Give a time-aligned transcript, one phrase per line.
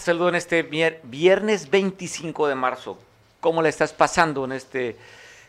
[0.00, 2.98] Saludo en este viernes 25 de marzo.
[3.38, 4.96] ¿Cómo le estás pasando en este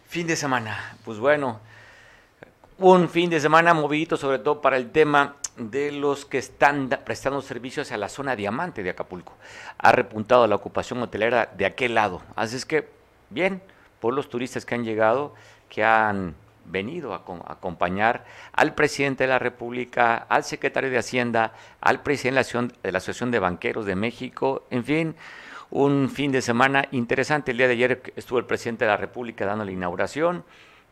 [0.10, 0.98] fin de semana?
[1.06, 1.62] Pues bueno,
[2.78, 7.42] un fin de semana movidito sobre todo para el tema de los que están prestando
[7.42, 9.32] servicios a la zona diamante de Acapulco.
[9.78, 12.22] Ha repuntado la ocupación hotelera de aquel lado.
[12.36, 12.90] Así es que,
[13.30, 13.62] bien,
[14.02, 15.34] por los turistas que han llegado,
[15.70, 16.36] que han
[16.72, 22.92] venido a, acompañar al presidente de la República, al secretario de Hacienda, al presidente de
[22.92, 25.16] la Asociación de Banqueros de México, en fin,
[25.70, 27.52] un fin de semana interesante.
[27.52, 30.44] El día de ayer estuvo el presidente de la República dando la inauguración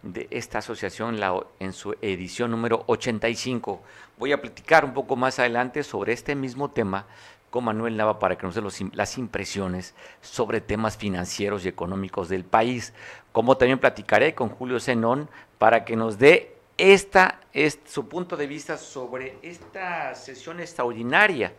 [0.02, 1.20] de esta asociación
[1.60, 3.82] en su edición número 85.
[4.18, 7.06] Voy a platicar un poco más adelante sobre este mismo tema
[7.50, 8.62] con Manuel Nava para que nos dé
[8.94, 12.94] las impresiones sobre temas financieros y económicos del país.
[13.32, 17.40] Como también platicaré con Julio Zenón para que nos dé esta,
[17.86, 21.54] su punto de vista sobre esta sesión extraordinaria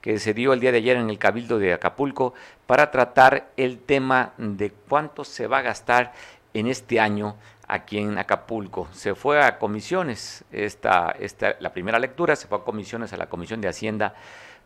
[0.00, 2.34] que se dio el día de ayer en el Cabildo de Acapulco
[2.66, 6.12] para tratar el tema de cuánto se va a gastar
[6.54, 8.86] en este año aquí en Acapulco.
[8.92, 13.28] Se fue a comisiones, esta, esta, la primera lectura se fue a comisiones a la
[13.28, 14.14] Comisión de Hacienda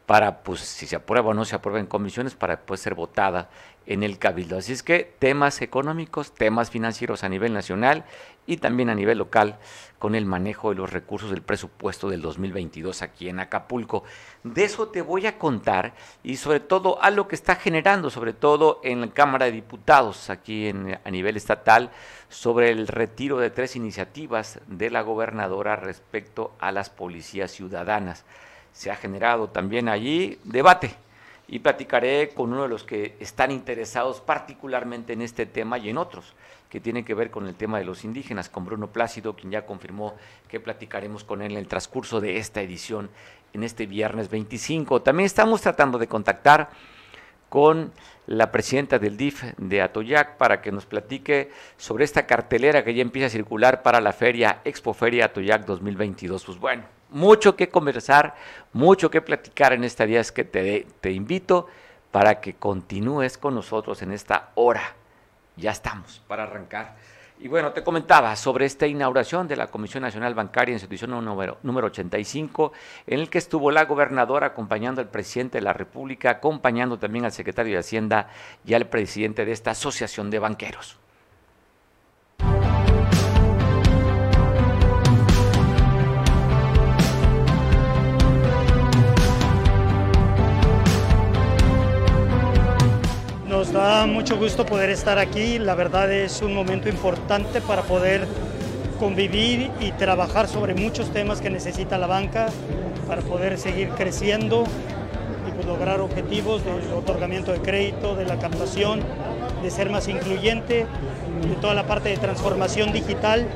[0.06, 3.48] para, pues, si se aprueba o no se aprueba en comisiones, para después ser votada
[3.86, 4.58] en el Cabildo.
[4.58, 8.04] Así es que temas económicos, temas financieros a nivel nacional
[8.46, 9.58] y también a nivel local
[9.98, 14.04] con el manejo de los recursos del presupuesto del 2022 aquí en Acapulco.
[14.44, 18.32] De eso te voy a contar y sobre todo a lo que está generando, sobre
[18.32, 21.90] todo en la Cámara de Diputados aquí en, a nivel estatal,
[22.28, 28.24] sobre el retiro de tres iniciativas de la gobernadora respecto a las policías ciudadanas
[28.72, 30.96] se ha generado también allí debate
[31.52, 35.98] y platicaré con uno de los que están interesados particularmente en este tema y en
[35.98, 36.34] otros
[36.70, 39.66] que tienen que ver con el tema de los indígenas, con Bruno Plácido, quien ya
[39.66, 40.14] confirmó
[40.46, 43.10] que platicaremos con él en el transcurso de esta edición
[43.52, 45.02] en este viernes 25.
[45.02, 46.70] También estamos tratando de contactar
[47.48, 47.92] con
[48.28, 53.02] la presidenta del DIF de Atoyac para que nos platique sobre esta cartelera que ya
[53.02, 56.44] empieza a circular para la feria Expo Feria Atoyac 2022.
[56.44, 58.34] Pues bueno, mucho que conversar,
[58.72, 60.20] mucho que platicar en esta día.
[60.20, 61.66] Es que te, te invito
[62.10, 64.94] para que continúes con nosotros en esta hora.
[65.56, 66.96] Ya estamos para arrancar.
[67.42, 71.12] Y bueno, te comentaba sobre esta inauguración de la Comisión Nacional Bancaria en su edición
[71.24, 72.72] número, número 85,
[73.06, 77.32] en el que estuvo la gobernadora acompañando al presidente de la República, acompañando también al
[77.32, 78.28] secretario de Hacienda
[78.66, 80.98] y al presidente de esta Asociación de Banqueros.
[93.60, 95.58] Nos da mucho gusto poder estar aquí.
[95.58, 98.26] La verdad es un momento importante para poder
[98.98, 102.46] convivir y trabajar sobre muchos temas que necesita la banca
[103.06, 104.64] para poder seguir creciendo
[105.46, 109.02] y pues lograr objetivos del otorgamiento de crédito, de la captación,
[109.62, 110.86] de ser más incluyente,
[111.46, 113.46] de toda la parte de transformación digital,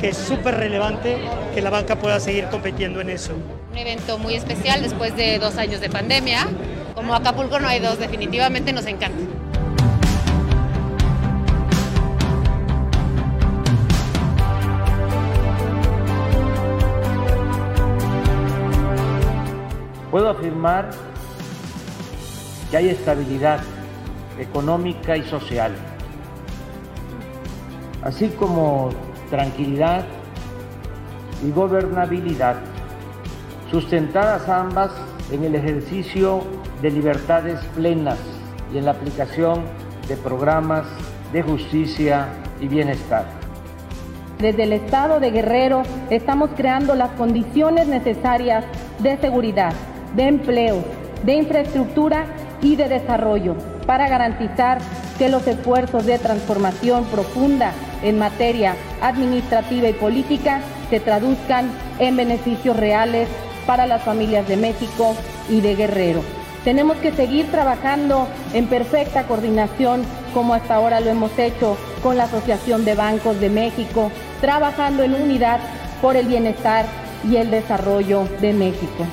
[0.00, 1.18] que es súper relevante
[1.54, 3.30] que la banca pueda seguir compitiendo en eso.
[3.70, 6.48] Un evento muy especial después de dos años de pandemia.
[6.96, 9.41] Como Acapulco no hay dos, definitivamente nos encanta.
[20.12, 20.90] Puedo afirmar
[22.70, 23.60] que hay estabilidad
[24.38, 25.72] económica y social,
[28.02, 28.90] así como
[29.30, 30.04] tranquilidad
[31.42, 32.56] y gobernabilidad,
[33.70, 34.90] sustentadas ambas
[35.30, 36.42] en el ejercicio
[36.82, 38.18] de libertades plenas
[38.70, 39.62] y en la aplicación
[40.08, 40.84] de programas
[41.32, 42.28] de justicia
[42.60, 43.24] y bienestar.
[44.38, 48.66] Desde el Estado de Guerrero estamos creando las condiciones necesarias
[48.98, 49.72] de seguridad
[50.14, 50.84] de empleo,
[51.24, 52.26] de infraestructura
[52.60, 53.56] y de desarrollo
[53.86, 54.78] para garantizar
[55.18, 60.60] que los esfuerzos de transformación profunda en materia administrativa y política
[60.90, 63.28] se traduzcan en beneficios reales
[63.66, 65.14] para las familias de México
[65.48, 66.22] y de Guerrero.
[66.64, 72.24] Tenemos que seguir trabajando en perfecta coordinación como hasta ahora lo hemos hecho con la
[72.24, 74.10] Asociación de Bancos de México,
[74.40, 75.60] trabajando en unidad
[76.00, 76.86] por el bienestar
[77.28, 79.06] y el desarrollo de México.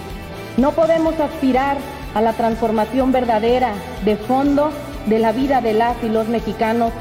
[0.60, 1.78] No podemos aspirar
[2.14, 3.72] a la transformación verdadera
[4.04, 4.72] de fondo
[5.06, 6.92] de la vida de las y los mexicanos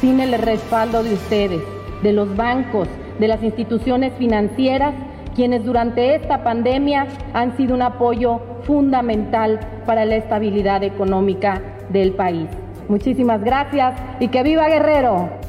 [0.00, 1.60] sin el respaldo de ustedes,
[2.04, 2.86] de los bancos,
[3.18, 4.94] de las instituciones financieras,
[5.34, 12.46] quienes durante esta pandemia han sido un apoyo fundamental para la estabilidad económica del país.
[12.88, 15.47] Muchísimas gracias y que viva Guerrero.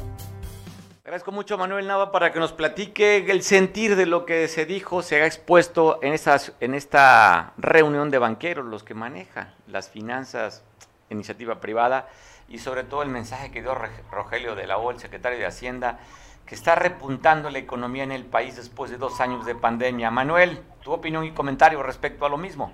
[1.10, 4.64] Agradezco mucho a Manuel Nava para que nos platique el sentir de lo que se
[4.64, 9.90] dijo, se ha expuesto en, esas, en esta reunión de banqueros, los que manejan las
[9.90, 10.62] finanzas,
[11.08, 12.08] iniciativa privada,
[12.48, 13.76] y sobre todo el mensaje que dio
[14.12, 15.98] Rogelio de la O, el secretario de Hacienda,
[16.46, 20.12] que está repuntando la economía en el país después de dos años de pandemia.
[20.12, 22.72] Manuel, tu opinión y comentario respecto a lo mismo.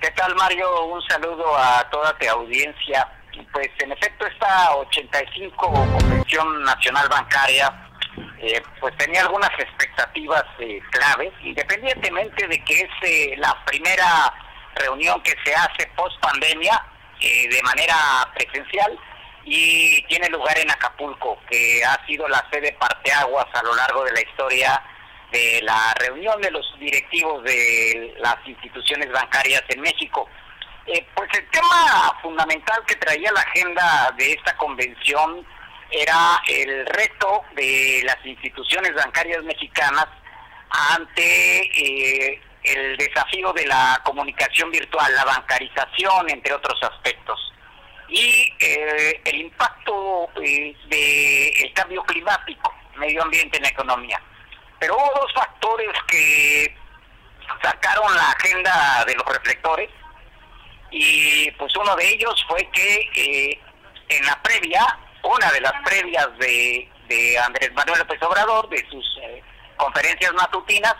[0.00, 0.86] ¿Qué tal, Mario?
[0.86, 3.06] Un saludo a toda tu audiencia.
[3.52, 7.84] Pues en efecto esta 85 Convención Nacional Bancaria
[8.38, 14.32] eh, pues tenía algunas expectativas eh, claves, independientemente de que es eh, la primera
[14.76, 16.84] reunión que se hace post pandemia
[17.20, 17.96] de manera
[18.34, 18.98] presencial
[19.44, 24.12] y tiene lugar en Acapulco, que ha sido la sede parteaguas a lo largo de
[24.12, 24.82] la historia
[25.32, 30.28] de la reunión de los directivos de las instituciones bancarias en México.
[30.86, 35.46] Eh, pues el tema fundamental que traía la agenda de esta convención
[35.90, 40.06] era el reto de las instituciones bancarias mexicanas
[40.70, 41.60] ante
[42.32, 47.52] eh, el desafío de la comunicación virtual, la bancarización, entre otros aspectos,
[48.08, 54.20] y eh, el impacto del cambio climático, medio ambiente en la economía.
[54.78, 56.76] Pero hubo dos factores que
[57.62, 59.88] sacaron la agenda de los reflectores
[60.96, 63.60] y pues uno de ellos fue que eh,
[64.08, 64.80] en la previa,
[65.24, 66.88] una de las previas de,
[67.44, 69.42] Andrés Manuel López Obrador, de sus eh,
[69.76, 70.94] conferencias matutinas,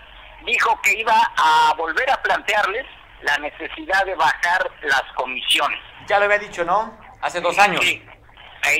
[0.44, 2.85] dijo que iba a volver a plantearles
[3.23, 5.79] la necesidad de bajar las comisiones.
[6.08, 6.99] Ya lo había dicho, ¿no?
[7.23, 7.81] Hace dos años.
[7.85, 8.05] Sí,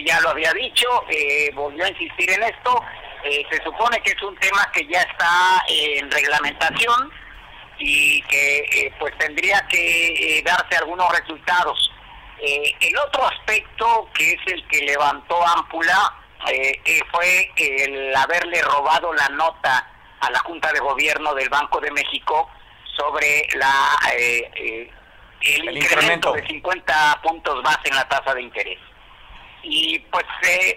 [0.05, 2.83] ya lo había dicho, eh, volvió a insistir en esto.
[3.23, 7.11] se supone que es un tema que ya está en reglamentación,
[7.87, 11.93] y que eh, pues tendría que eh, darse algunos resultados.
[12.41, 16.15] Eh, el otro aspecto que es el que levantó Ámpula
[17.11, 19.87] fue el haberle robado la nota
[20.21, 22.51] a la Junta de Gobierno del Banco de México
[22.97, 23.97] sobre la
[25.41, 28.79] el, incremento de 50 puntos más en la tasa de interés.
[29.63, 30.25] Y pues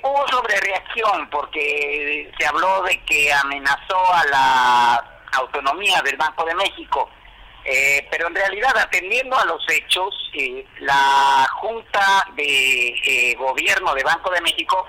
[0.04, 6.56] hubo sobre reacción porque se habló de que amenazó a la autonomía del Banco de
[6.56, 7.10] México.
[7.70, 14.04] Eh, pero en realidad, atendiendo a los hechos, eh, la Junta de eh, Gobierno de
[14.04, 14.86] Banco de México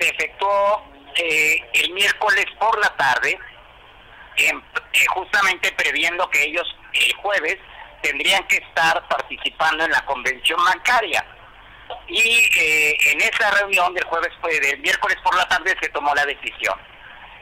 [0.00, 0.82] se efectuó
[1.16, 3.38] el miércoles por la tarde,
[5.14, 7.56] justamente previendo que ellos el jueves
[8.02, 11.24] tendrían que estar participando en la convención bancaria.
[12.06, 12.46] Y
[13.12, 14.30] en esa reunión del jueves,
[14.60, 16.78] del miércoles por la tarde, se tomó la decisión.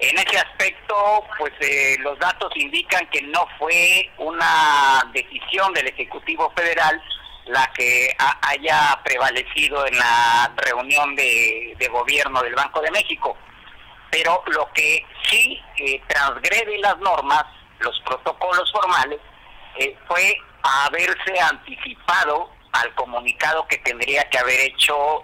[0.01, 6.53] En ese aspecto, pues eh, los datos indican que no fue una decisión del Ejecutivo
[6.57, 7.01] Federal
[7.47, 13.37] la que haya prevalecido en la reunión de, gobierno del Banco de México.
[14.11, 17.45] Pero lo que sí eh, transgrede las normas,
[17.81, 19.21] los protocolos formales,
[19.77, 25.23] eh, fue haberse anticipado al comunicado que tendría que haber hecho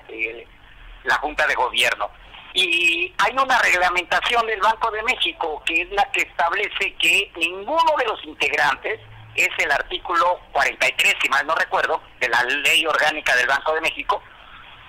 [1.05, 2.11] la Junta de Gobierno.
[2.53, 7.95] Y hay una reglamentación del Banco de México que es la que establece que ninguno
[7.97, 9.01] de los integrantes,
[9.37, 13.81] es el artículo 43, si mal no recuerdo, de la ley orgánica del Banco de
[13.81, 14.21] México,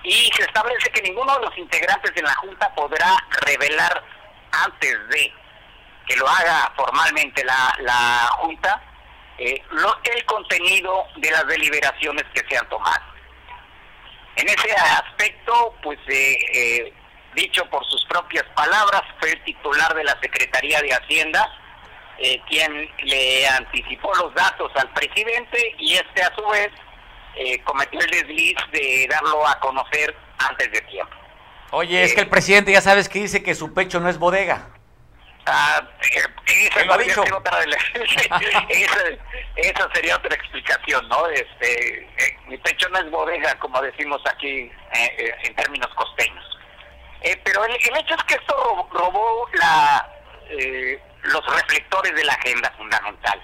[0.04, 3.16] y se establece que ninguno de los integrantes de la Junta podrá
[3.46, 4.04] revelar
[4.52, 5.32] antes de
[6.08, 8.82] que lo haga formalmente la, la Junta
[9.38, 9.62] eh,
[10.16, 13.04] el contenido de las deliberaciones que se han tomado.
[14.36, 16.94] En ese aspecto, pues eh, eh
[17.34, 21.48] dicho por sus propias palabras, fue el titular de la Secretaría de Hacienda,
[22.18, 26.70] eh, quien le anticipó los datos al presidente y este a su vez
[27.36, 31.16] eh, cometió el desliz de darlo a conocer antes de tiempo.
[31.72, 34.70] Oye, es que el presidente ya sabes que dice que su pecho no es bodega.
[35.48, 35.82] Ah,
[36.14, 37.24] eh, esa, lo ha dicho?
[39.56, 41.26] esa, sería otra explicación, ¿no?
[41.28, 42.08] Este,
[42.48, 46.51] mi pecho no es bodega, como decimos aquí en términos costeños.
[47.22, 50.10] Eh, pero el, hecho es que esto robó, la,
[50.50, 53.40] eh, los reflectores de la agenda fundamental.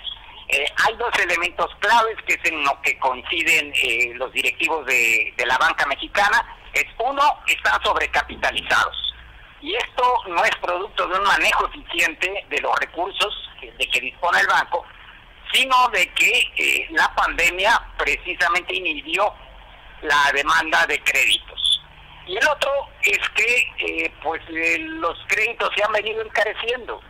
[0.50, 3.74] Eh, hay dos elementos claves que es en lo que coinciden
[4.18, 6.44] los directivos de, la banca mexicana.
[6.74, 9.14] Es uno, están sobrecapitalizados.
[9.62, 14.40] Y esto no es producto de un manejo eficiente de los recursos de que dispone
[14.40, 14.86] el banco,
[15.52, 19.34] sino de que la pandemia precisamente inhibió
[20.02, 21.67] la demanda de créditos.
[22.28, 22.72] Y el otro
[23.04, 27.02] es que eh, pues eh, los créditos se han venido encareciendo.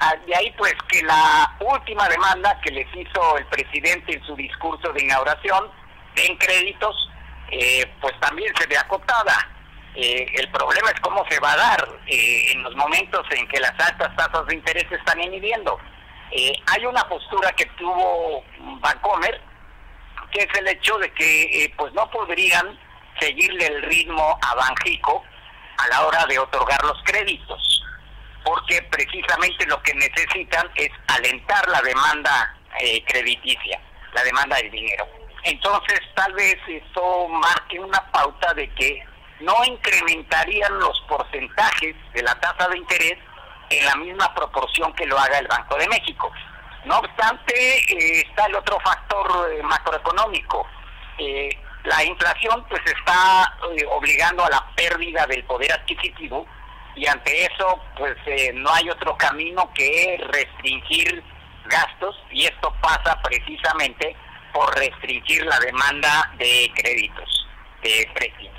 [0.00, 4.34] Ah, de ahí pues que la última demanda que les hizo el presidente en su
[4.34, 5.70] discurso de inauguración
[6.16, 7.10] en créditos,
[7.50, 9.48] eh, pues también se ve acotada.
[9.94, 13.60] Eh, el problema es cómo se va a dar eh, en los momentos en que
[13.60, 15.78] las altas tasas de interés están inhibiendo.
[16.30, 18.42] Eh, hay una postura que tuvo
[18.80, 19.40] Bancomer,
[20.30, 22.78] que es el hecho de que pues no podrían
[23.20, 25.24] seguirle el ritmo a Banjico
[25.78, 27.84] a la hora de otorgar los créditos,
[28.44, 32.56] porque precisamente lo que necesitan es alentar la demanda
[33.06, 33.80] crediticia,
[34.14, 35.06] la demanda de dinero.
[35.44, 39.04] Entonces tal vez esto marque una pauta de que
[39.42, 43.18] no incrementarían los porcentajes de la tasa de interés
[43.70, 46.30] en la misma proporción que lo haga el Banco de México.
[46.84, 50.66] No obstante, eh, está el otro factor eh, macroeconómico.
[51.18, 51.50] Eh,
[51.84, 53.56] la inflación pues está
[53.90, 56.46] obligando a la pérdida del poder adquisitivo
[56.94, 58.16] y ante eso pues
[58.54, 61.22] no hay otro camino que restringir
[61.66, 64.14] gastos y esto pasa precisamente
[64.52, 67.46] por restringir la demanda de créditos,
[67.82, 68.52] de préstamos.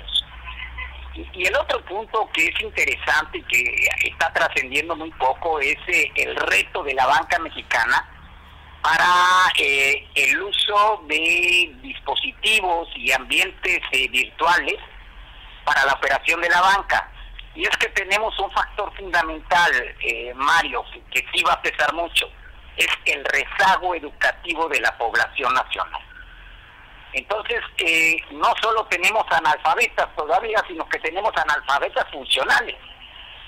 [1.32, 6.10] Y el otro punto que es interesante y que está trascendiendo muy poco es eh,
[6.16, 8.13] el reto de la banca mexicana
[8.84, 14.76] para eh, el uso de dispositivos y ambientes eh, virtuales
[15.64, 17.10] para la operación de la banca.
[17.54, 19.72] Y es que tenemos un factor fundamental,
[20.34, 22.28] Mario, que sí va a pesar mucho,
[22.76, 26.02] es el rezago educativo de la población nacional.
[27.14, 32.76] Entonces, eh, no solo tenemos analfabetas todavía, sino que tenemos analfabetas funcionales.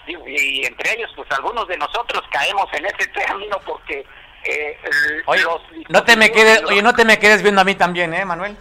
[0.06, 4.06] Y, entre ellos, pues algunos de nosotros caemos en ese término porque...
[4.48, 4.78] Eh,
[5.26, 5.42] oye,
[5.88, 8.56] no te me quedes, oye, no te me quedes viendo a mí también, ¿eh, Manuel?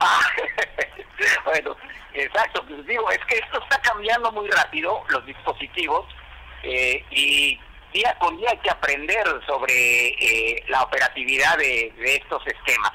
[0.00, 0.20] Ah,
[1.44, 1.76] bueno,
[2.12, 6.06] exacto, pues digo, es que esto está cambiando muy rápido, los dispositivos,
[6.62, 7.58] eh, y
[7.92, 12.92] día con día hay que aprender sobre eh, la operatividad de, de estos esquemas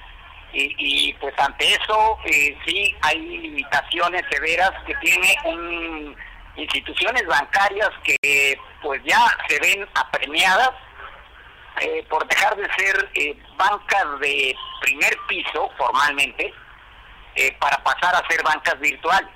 [0.58, 6.16] y, pues ante eso eh, sí hay limitaciones severas que tiene un,
[6.56, 9.20] instituciones bancarias que pues ya
[9.50, 10.72] se ven apremiadas
[11.82, 16.54] eh, por dejar de ser eh, bancas de primer piso formalmente
[17.36, 19.30] eh, para pasar a ser bancas virtuales.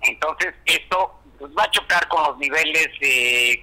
[0.00, 2.88] Entonces esto pues, va a chocar con los niveles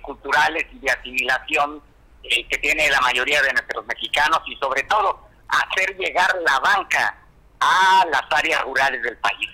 [0.02, 1.82] culturales y de asimilación
[2.22, 7.18] que tiene la mayoría de nuestros mexicanos y sobre todo hacer llegar la banca
[7.60, 9.50] a las áreas rurales del país.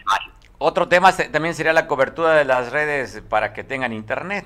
[0.58, 4.46] Otro tema también sería la cobertura de las redes para que tengan internet.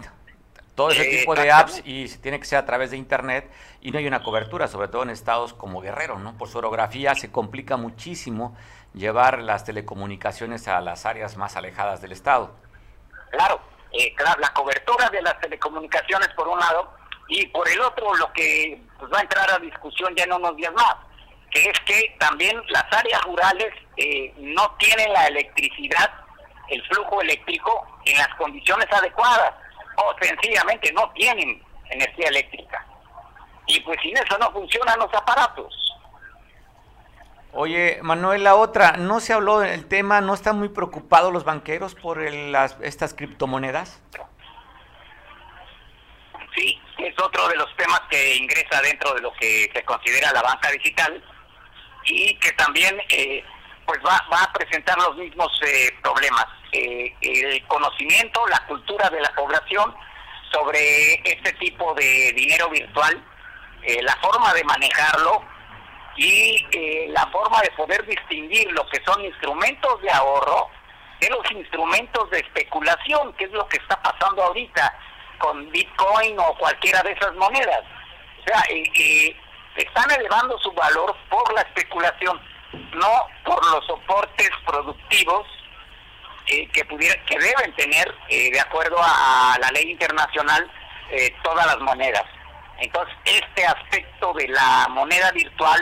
[0.79, 3.97] Todo ese tipo de apps y tiene que ser a través de internet y no
[3.97, 6.37] hay una cobertura, sobre todo en estados como Guerrero, ¿no?
[6.37, 8.55] Por su orografía se complica muchísimo
[8.93, 12.55] llevar las telecomunicaciones a las áreas más alejadas del estado.
[13.29, 13.59] Claro,
[13.91, 16.93] eh, claro, la cobertura de las telecomunicaciones por un lado
[17.27, 20.55] y por el otro lo que pues, va a entrar a discusión ya en unos
[20.55, 20.95] días más,
[21.51, 26.09] que es que también las áreas rurales eh, no tienen la electricidad,
[26.69, 29.55] el flujo eléctrico en las condiciones adecuadas
[29.99, 32.85] o sencillamente no tienen energía eléctrica.
[33.67, 35.89] Y pues sin eso no funcionan los aparatos.
[37.51, 41.95] Oye, Manuel, la otra, ¿no se habló del tema, no están muy preocupados los banqueros
[41.95, 44.01] por las, estas criptomonedas?
[46.55, 50.41] Sí, es otro de los temas que ingresa dentro de lo que se considera la
[50.43, 51.23] banca digital
[52.05, 53.43] y que también eh,
[53.85, 56.45] pues va, va, a presentar los mismos eh, problemas.
[56.71, 59.95] Eh, el conocimiento, la cultura de la población
[60.51, 63.23] sobre este tipo de dinero virtual,
[64.01, 65.41] la forma de manejarlo
[66.17, 66.65] y
[67.07, 70.69] la forma de poder distinguir lo que son instrumentos de ahorro
[71.19, 74.97] de los instrumentos de especulación, que es lo que está pasando ahorita
[75.37, 77.81] con Bitcoin o cualquiera de esas monedas.
[78.41, 78.63] O sea,
[79.75, 82.39] están elevando su valor por la especulación,
[82.93, 85.47] no por los soportes productivos
[86.49, 90.67] eh, que, pudiera, que deben tener, eh, de acuerdo a, la ley internacional,
[91.11, 92.23] eh, todas las monedas.
[92.79, 95.79] Entonces, este aspecto de la moneda virtual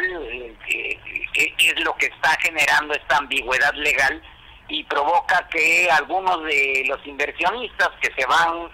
[0.67, 4.21] es lo que está generando esta ambigüedad legal
[4.67, 8.69] y provoca que algunos de los inversionistas que se van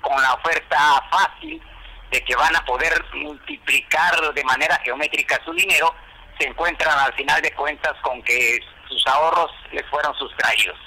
[0.00, 0.78] con la oferta
[1.10, 1.60] fácil
[2.10, 5.92] de que van a poder multiplicar de manera geométrica su dinero,
[6.38, 10.78] se encuentran al final de cuentas con que sus ahorros les fueron sustraídos.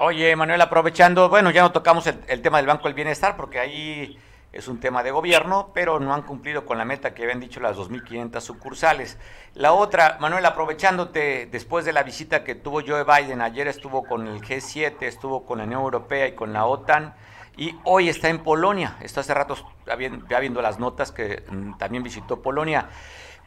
[0.00, 4.16] Oye, Manuel, aprovechando, bueno, ya no tocamos el, tema del Banco del Bienestar porque ahí
[4.52, 7.58] es un tema de gobierno, pero no han cumplido con la meta que habían dicho
[7.58, 9.18] las 2.500 sucursales.
[9.54, 14.28] La otra, Manuel, aprovechándote después de la visita que tuvo Joe Biden, ayer estuvo con
[14.28, 17.14] el G7, estuvo con la Unión Europea y con la OTAN,
[17.56, 18.98] y hoy está en Polonia.
[19.00, 22.88] Esto hace rato ya viendo las notas que mm, también visitó Polonia.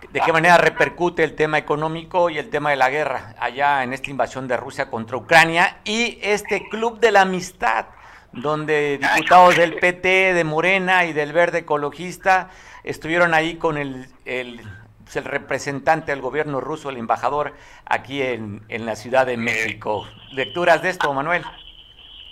[0.09, 3.93] De qué manera repercute el tema económico y el tema de la guerra allá en
[3.93, 7.85] esta invasión de Rusia contra Ucrania y este club de la amistad
[8.31, 12.49] donde diputados del PT, de Morena y del Verde Ecologista
[12.83, 14.61] estuvieron ahí con el, el,
[15.03, 17.53] pues, el representante del gobierno ruso, el embajador
[17.85, 20.07] aquí en, en la Ciudad de México.
[20.31, 21.43] ¿Lecturas de esto, Manuel?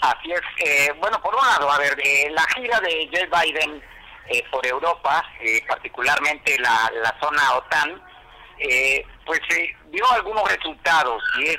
[0.02, 0.42] Así es.
[0.66, 3.82] Eh, bueno, por un lado, a ver, eh, la gira de Joe Biden
[4.32, 8.00] eh, por Europa, eh, particularmente la, zona OTAN,
[8.60, 9.40] eh, pues
[9.88, 11.58] dio algunos resultados y es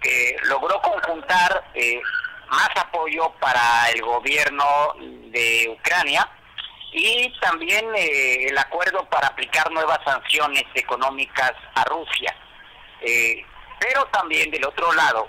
[0.00, 1.64] que logró conjuntar
[2.48, 4.94] más apoyo para el gobierno
[5.32, 6.28] de Ucrania
[6.92, 12.36] y también el acuerdo para aplicar nuevas sanciones económicas a Rusia.
[13.80, 15.28] pero también del otro lado,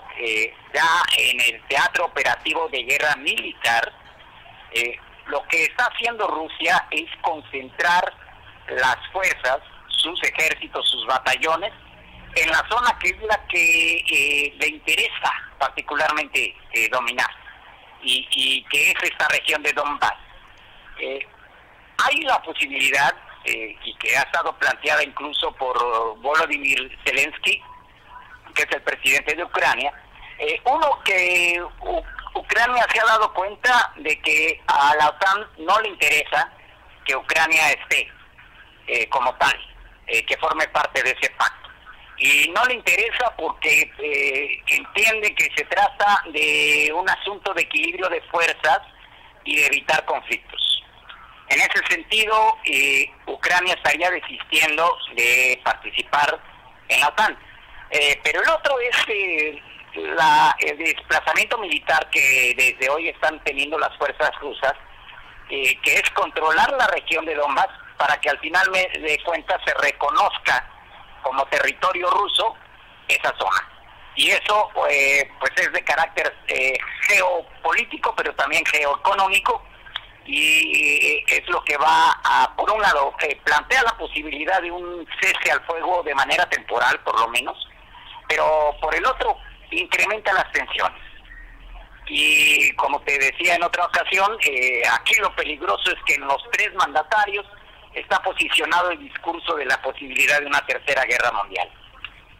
[0.72, 3.92] ya en el teatro operativo de guerra militar,
[5.28, 8.12] lo que está haciendo Rusia es concentrar
[8.68, 9.58] las fuerzas,
[9.88, 11.72] sus ejércitos, sus batallones,
[12.34, 17.30] en la zona que es la que eh, le interesa particularmente eh, dominar,
[18.02, 20.14] y, que es esta región de Donbass.
[21.00, 21.26] Eh,
[22.04, 25.78] hay la posibilidad, y que ha estado planteada incluso por
[26.18, 27.62] Volodymyr Zelensky,
[28.54, 29.90] que es el presidente de Ucrania,
[30.64, 31.58] uno que
[32.38, 36.52] Ucrania se ha dado cuenta de que a la OTAN no le interesa
[37.04, 38.08] que Ucrania esté
[38.86, 39.56] eh, como tal,
[40.06, 41.68] eh, que forme parte de ese pacto.
[42.18, 48.08] Y no le interesa porque eh, entiende que se trata de un asunto de equilibrio
[48.08, 48.80] de fuerzas
[49.44, 50.84] y de evitar conflictos.
[51.48, 52.58] En ese sentido,
[53.26, 56.38] Ucrania estaría desistiendo de participar
[56.88, 57.38] en la OTAN.
[58.22, 58.96] pero el otro es
[59.94, 64.74] la, el desplazamiento militar que desde hoy están teniendo las fuerzas rusas,
[65.50, 69.74] eh, que es controlar la región de Donbass para que al final de cuentas se
[69.74, 70.68] reconozca
[71.22, 72.54] como territorio ruso
[73.08, 73.68] esa zona.
[74.14, 76.76] Y eso eh, pues es de carácter eh,
[77.08, 79.64] geopolítico, pero también geoeconómico,
[80.26, 85.50] y es lo que va a, por un lado, plantea la posibilidad de un cese
[85.50, 87.56] al fuego de manera temporal, por lo menos,
[88.28, 89.38] pero por el otro
[89.70, 91.02] incrementa las tensiones.
[92.06, 96.42] Y como te decía en otra ocasión, eh, aquí lo peligroso es que en los
[96.52, 97.46] tres mandatarios
[97.92, 101.68] está posicionado el discurso de la posibilidad de una tercera guerra mundial.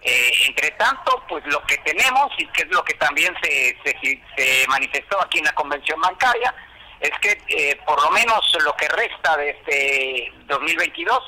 [0.01, 4.67] Eh, entre tanto, pues lo que tenemos, y que es lo que también se, se,
[4.69, 6.55] manifestó aquí en la convención bancaria,
[7.01, 11.21] es que eh, por lo menos lo que resta de este 2022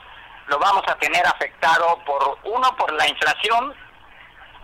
[0.47, 3.75] lo vamos a tener afectado por, uno, por la inflación,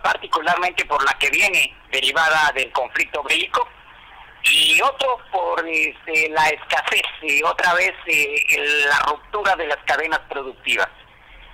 [0.01, 3.67] particularmente por la que viene derivada del conflicto bélico,
[4.49, 10.19] y otro por este, la escasez y otra vez eh, la ruptura de las cadenas
[10.29, 10.87] productivas.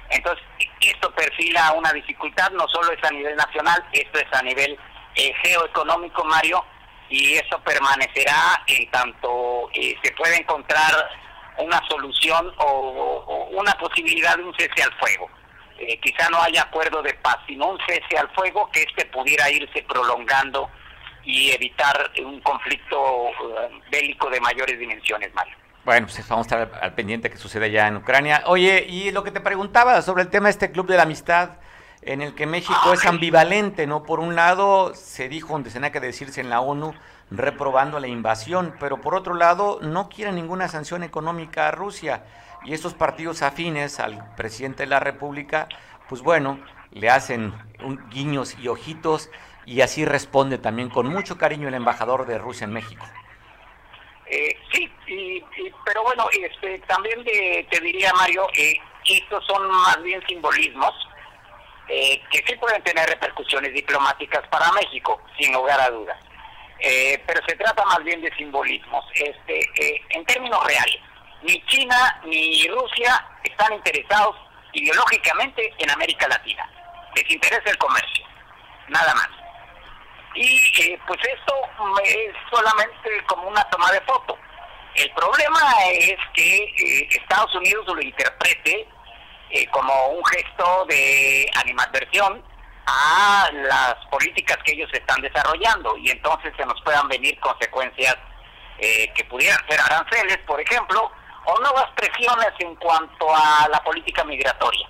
[0.10, 0.44] Entonces,
[0.80, 4.78] esto perfila una dificultad, no solo es a nivel nacional, esto es a nivel
[5.16, 6.64] eh, geoeconómico, Mario,
[7.10, 10.94] y eso permanecerá en tanto eh, se puede encontrar
[11.58, 15.30] una solución o una posibilidad de un cese al fuego.
[15.80, 19.50] Eh, quizá no haya acuerdo de paz, sino un cese al fuego que este pudiera
[19.50, 20.70] irse prolongando
[21.24, 25.56] y evitar un conflicto eh, bélico de mayores dimensiones, Mario.
[25.86, 28.44] Bueno, pues vamos a estar al pendiente que sucede ya en Ucrania.
[28.46, 31.58] Oye, y lo que te preguntaba sobre el tema de este club de la amistad,
[32.02, 34.04] en el que México es ambivalente, ¿no?
[34.04, 36.94] Por un lado, se dijo donde se tenía que decirse en la ONU,
[37.32, 42.24] reprobando la invasión, pero por otro lado, no quiere ninguna sanción económica a Rusia.
[42.66, 45.68] Y estos partidos afines al presidente de la República,
[46.08, 46.60] pues bueno,
[46.92, 49.30] le hacen un, guiños y ojitos
[49.66, 53.06] y así responde también con mucho cariño el embajador de Rusia en México.
[54.26, 54.90] Eh, sí,
[55.86, 60.94] pero bueno, este, también te diría, Mario, eh, estos son más bien simbolismos
[61.90, 66.18] eh, que sí pueden tener repercusiones diplomáticas para México, sin lugar a dudas.
[66.80, 69.06] Eh, pero se trata más bien de simbolismos.
[69.14, 69.60] Este,
[70.10, 71.02] en términos reales,
[71.44, 74.36] ni China ni Rusia están interesados
[74.74, 76.68] ideológicamente en América Latina.
[77.16, 78.26] Les interesa el comercio,
[78.88, 79.30] nada más.
[80.36, 81.54] Y eh, pues esto
[82.04, 84.38] es solamente como una toma de foto.
[84.96, 88.88] El problema es que eh, Estados Unidos lo interprete
[89.50, 92.44] eh, como un gesto de animadversión
[92.86, 98.18] a las políticas que ellos están desarrollando y entonces se nos puedan venir consecuencias
[99.16, 101.10] que pudieran ser aranceles, por ejemplo,
[101.46, 104.88] o nuevas presiones en cuanto a la política migratoria.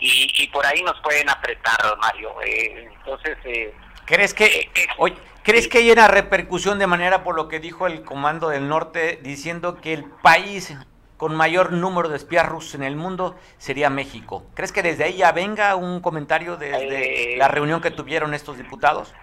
[0.00, 2.34] Y, por ahí nos pueden apretar, Mario.
[2.42, 3.38] Eh, entonces...
[3.44, 7.86] Eh, ¿Crees que, eh, ¿crees que hay una repercusión de manera por lo que dijo
[7.86, 10.76] el Comando del Norte diciendo que el país
[11.16, 14.44] con mayor número de espías rusos en el mundo sería México.
[14.54, 18.58] ¿Crees que desde ahí ya venga un comentario desde eh, la reunión que tuvieron estos
[18.58, 19.14] diputados?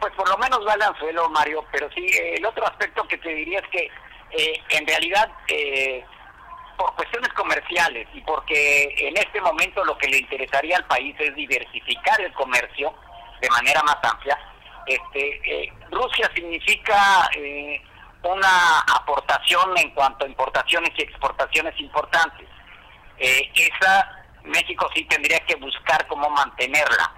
[0.00, 3.28] Pues por lo menos va al anzuelo, Mario, pero sí, el otro aspecto que te
[3.30, 3.90] diría es que
[4.30, 6.04] eh, en realidad, eh,
[6.76, 11.34] por cuestiones comerciales y porque en este momento lo que le interesaría al país es
[11.34, 12.94] diversificar el comercio
[13.40, 14.38] de manera más amplia,
[14.86, 17.28] este, eh, Rusia significa
[18.22, 22.48] una aportación en cuanto a importaciones y exportaciones importantes.
[23.18, 27.12] esa México sí tendría que buscar cómo mantenerla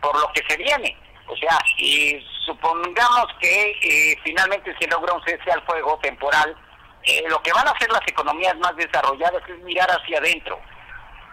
[0.00, 0.96] por lo que se viene.
[1.26, 6.54] O sea, y supongamos que eh, finalmente se logra un cese al fuego temporal,
[7.02, 10.60] eh, lo que van a hacer las economías más desarrolladas es mirar hacia adentro.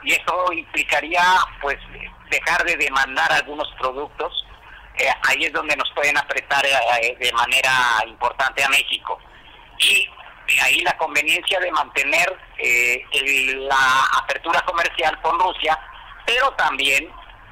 [0.03, 1.21] Y eso implicaría,
[1.61, 1.77] pues,
[2.29, 4.45] dejar de demandar algunos productos.
[4.97, 7.71] Eh, ahí es donde nos pueden apretar de manera
[8.07, 9.19] importante a México.
[9.77, 10.09] Y
[10.61, 12.37] ahí la conveniencia de mantener
[13.69, 15.77] la apertura comercial con Rusia,
[16.25, 17.09] pero también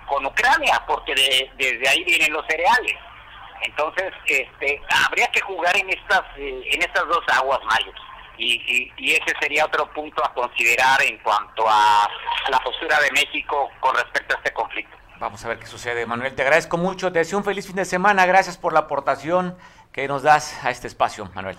[0.10, 1.14] con Ucrania, porque
[1.56, 2.96] desde ahí vienen los cereales.
[3.62, 7.92] Entonces, este, habría que jugar en estas eh, en estas dos aguas, Mayo.
[8.38, 12.10] Y, y, ese sería otro punto a considerar en cuanto a,
[12.50, 14.96] la postura de México con respecto a este conflicto.
[15.18, 16.34] Vamos a ver qué sucede, Manuel.
[16.34, 18.26] Te agradezco mucho, te deseo un feliz fin de semana.
[18.26, 19.58] Gracias por la aportación
[19.92, 21.58] que nos das a este espacio, Manuel.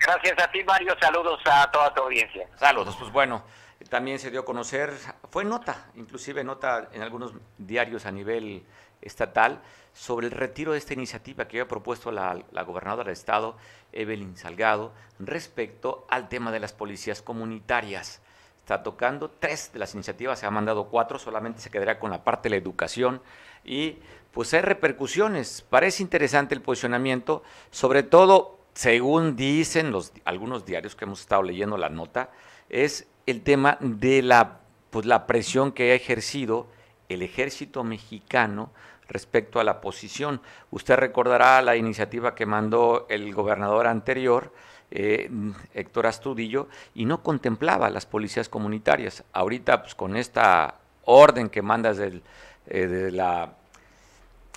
[0.00, 0.96] Gracias a ti, Mario.
[1.00, 2.48] Saludos a toda tu audiencia.
[2.56, 3.44] Saludos, pues bueno.
[3.88, 4.92] También se dio a conocer,
[5.30, 8.64] fue nota, inclusive nota en algunos diarios a nivel
[9.00, 9.60] estatal,
[9.92, 13.56] sobre el retiro de esta iniciativa que había propuesto la, gobernadora del estado,
[13.92, 18.20] Evelyn Salgado, respecto al tema de las policías comunitarias.
[18.58, 22.24] Está tocando tres de las iniciativas, se han mandado cuatro, solamente se quedará con la
[22.24, 23.20] parte de la educación
[23.64, 23.98] y
[24.30, 25.62] pues hay repercusiones.
[25.68, 31.76] Parece interesante el posicionamiento, sobre todo, según dicen los, algunos diarios que hemos estado leyendo
[31.76, 32.30] la nota,
[32.68, 36.66] es el tema de la, pues, la presión que ha ejercido
[37.08, 38.70] el ejército mexicano
[39.08, 40.40] respecto a la posición.
[40.70, 44.52] Usted recordará la iniciativa que mandó el gobernador anterior,
[44.90, 45.30] eh,
[45.74, 49.24] Héctor Astudillo, y no contemplaba las policías comunitarias.
[49.32, 52.22] Ahorita, pues, con esta orden que mandas del,
[52.66, 53.54] eh, la,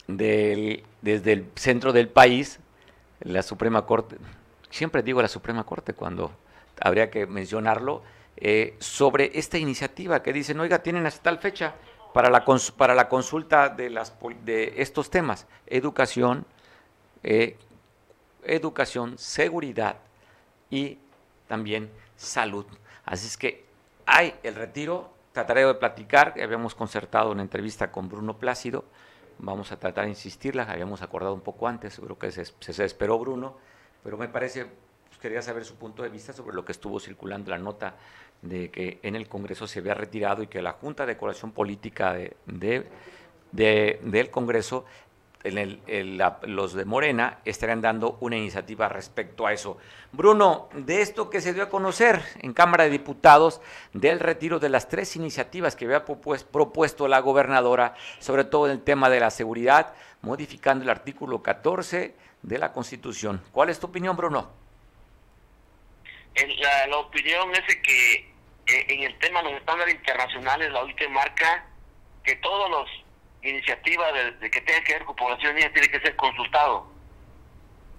[0.07, 2.59] del, desde el centro del país,
[3.21, 4.17] la Suprema Corte,
[4.69, 6.31] siempre digo la Suprema Corte cuando
[6.79, 8.03] habría que mencionarlo,
[8.37, 11.75] eh, sobre esta iniciativa que dicen, oiga, tienen hasta tal fecha
[12.13, 12.45] para la,
[12.77, 16.45] para la consulta de, las, de estos temas, educación,
[17.23, 17.57] eh,
[18.43, 19.97] educación, seguridad
[20.69, 20.97] y
[21.47, 22.65] también salud.
[23.05, 23.65] Así es que
[24.05, 28.85] hay el retiro, trataré de platicar, habíamos concertado una entrevista con Bruno Plácido,
[29.37, 33.19] vamos a tratar de insistirla, habíamos acordado un poco antes, seguro que se, se esperó
[33.19, 33.57] Bruno,
[34.03, 34.67] pero me parece,
[35.15, 37.95] pues, quería saber su punto de vista sobre lo que estuvo circulando la nota
[38.41, 42.13] de que en el Congreso se había retirado y que la Junta de Coalición Política
[42.13, 42.89] de,
[43.51, 44.83] del Congreso,
[46.43, 49.77] los de Morena, estarían dando una iniciativa respecto a eso.
[50.11, 53.61] Bruno, de esto que se dio a conocer en Cámara de Diputados,
[53.93, 58.81] del retiro de las tres iniciativas que había propuesto la gobernadora, sobre todo en el
[58.81, 63.41] tema de la seguridad, modificando el artículo 14 de la Constitución.
[63.53, 64.64] ¿Cuál es tu opinión, Bruno?
[66.35, 68.35] La, la opinión es que
[68.67, 71.65] eh, en el tema de los estándares internacionales, la OIT marca
[72.23, 73.05] que todas las
[73.43, 76.87] iniciativas de, que tengan que ver con población indígena tienen que ser consultado.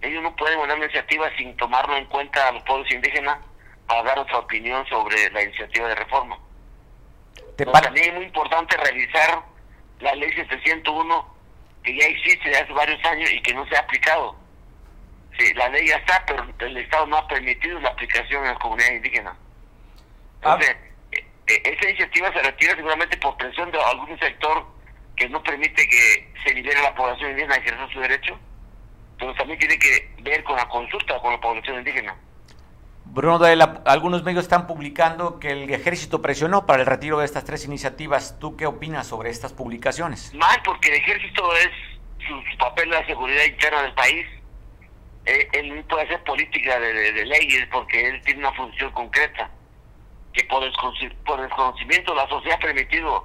[0.02, 3.38] Ellos no pueden una iniciativa sin tomarlo en cuenta a los pueblos indígenas
[3.86, 6.38] para dar otra opinión sobre la iniciativa de reforma.
[7.56, 9.42] también es muy importante revisar
[10.00, 11.34] la ley 701
[11.84, 14.36] que ya existe desde hace varios años y que no se ha aplicado.
[15.38, 18.58] Sí, la ley ya está, pero el Estado no ha permitido la aplicación en las
[18.58, 19.36] comunidades indígenas.
[20.36, 21.20] Entonces, ah.
[21.46, 24.66] esa iniciativa se retira seguramente por presión de algún sector
[25.16, 28.38] que no permite que se libere la población indígena a ejercer su derecho,
[29.18, 32.16] pero también tiene que ver con la consulta con la población indígena.
[33.06, 33.46] Bruno,
[33.86, 38.38] algunos medios están publicando que el ejército presionó para el retiro de estas tres iniciativas.
[38.38, 40.34] ¿Tú qué opinas sobre estas publicaciones?
[40.34, 41.70] Mal, porque el ejército es
[42.26, 44.26] su, papel de la seguridad interna del país.
[45.26, 49.50] Eh, él no puede hacer política de leyes porque él tiene una función concreta
[50.36, 50.62] que por,
[51.24, 53.24] por desconocimiento la sociedad ha permitido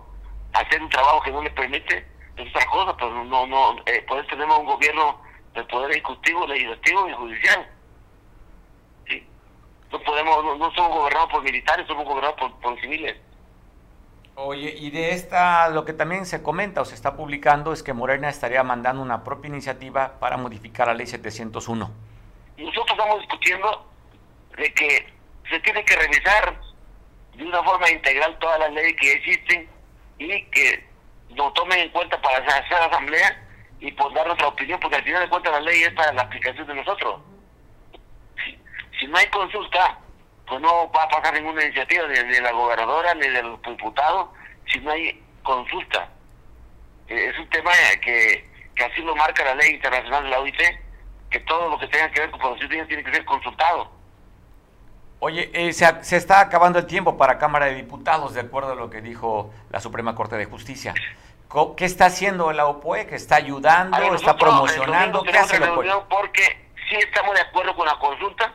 [0.54, 2.06] hacer un trabajo que no le permite,
[2.38, 5.22] es otra cosa, pero no, no, eh, por eso tenemos un gobierno
[5.54, 7.70] del poder ejecutivo, legislativo y judicial.
[9.08, 9.28] ¿sí?
[9.92, 13.18] No podemos, no, somos gobernados por militares, somos gobernados por, por civiles.
[14.44, 17.94] Oye, y de esta, lo que también se comenta o se está publicando es que
[17.94, 21.92] Morena estaría mandando una propia iniciativa para modificar la ley 701.
[22.58, 23.88] Nosotros estamos discutiendo
[24.58, 25.14] de que
[25.50, 26.60] se tiene que revisar
[27.36, 29.70] de una forma integral todas las leyes que existen
[30.18, 30.88] y que
[31.36, 33.48] lo tomen en cuenta para hacer asamblea
[33.80, 36.24] y por dar nuestra opinión, porque al final de cuentas la ley es para la
[36.24, 37.22] aplicación de nosotros.
[39.00, 40.00] Si, no hay consulta,
[40.52, 44.28] pues no va a pasar ninguna iniciativa ni de la gobernadora ni de los diputados
[44.70, 46.10] si no hay consulta.
[47.08, 50.60] Eh, es un tema que, que así lo marca la ley internacional de la OIT,
[51.30, 53.92] que todo lo que tenga que ver con población tiene que ser consultado.
[55.20, 58.76] Oye, eh, se, se, está acabando el tiempo para Cámara de Diputados, de acuerdo a
[58.76, 60.94] lo que dijo la Suprema Corte de Justicia.
[61.78, 63.08] ¿Qué está haciendo la OPOE?
[63.08, 64.16] ¿Que está ayudando?
[64.16, 65.24] ¿Está promocionando?
[65.24, 65.88] ¿Qué hace la OPOE?
[66.10, 68.54] Porque sí estamos de acuerdo con la consulta.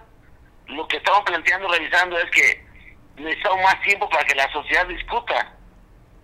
[0.68, 2.64] Lo que estamos planteando, revisando, es que
[3.16, 5.52] necesitamos más tiempo para que la sociedad discuta,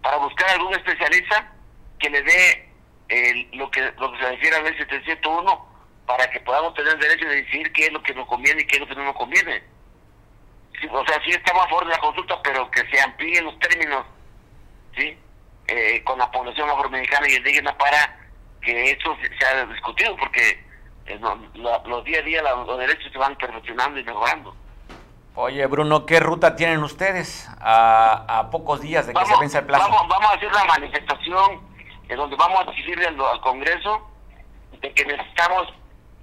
[0.02, 1.52] para buscar algún especialista
[1.98, 2.68] que le dé
[3.52, 5.72] lo, que, lo que se refiere al 701
[6.06, 8.76] para que podamos tener derecho de decidir qué es lo que nos conviene y qué
[8.76, 9.62] es lo que no nos conviene
[10.90, 14.04] o sea, sí estamos a favor de la consulta, pero que se amplíen los términos,
[14.96, 15.16] ¿sí?
[15.68, 18.18] Eh, con la población afroamericana y indígena para
[18.60, 20.64] que eso sea discutido, porque
[21.20, 24.54] los día a día los derechos se van perfeccionando y mejorando.
[25.34, 29.88] Oye, Bruno, ¿qué ruta tienen ustedes a, pocos días de que se vence el plazo?
[29.88, 31.60] Vamos, vamos a hacer una manifestación
[32.08, 34.08] en donde vamos a exigirle al Congreso
[34.80, 35.72] de que necesitamos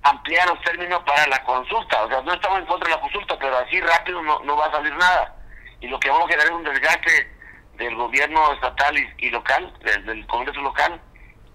[0.04, 2.04] ampliar los términos para la consulta.
[2.04, 4.68] O sea, no estamos en contra de la consulta, pero así rápido no, no va
[4.68, 5.36] a salir nada.
[5.82, 7.40] Y lo que vamos a generar es un desgaste
[7.78, 9.74] del gobierno estatal y, local,
[10.06, 11.02] del, Congreso local,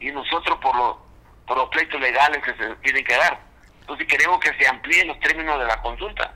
[0.01, 0.99] y nosotros por, lo,
[1.47, 3.39] por los pleitos legales que se tienen que dar.
[3.81, 6.33] Entonces queremos que se amplíen los términos de la consulta.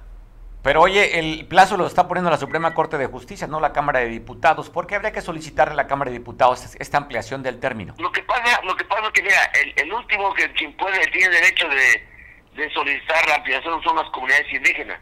[0.63, 4.01] Pero oye, el plazo lo está poniendo la Suprema Corte de Justicia, no la Cámara
[4.01, 4.71] de Diputados.
[4.71, 7.95] ¿Por qué habría que solicitarle a la Cámara de Diputados esta ampliación del término?
[7.99, 11.31] Lo que pasa, lo que pasa es que mira, el, último que quien puede tiene
[11.31, 15.01] derecho de, solicitar la ampliación son las comunidades indígenas,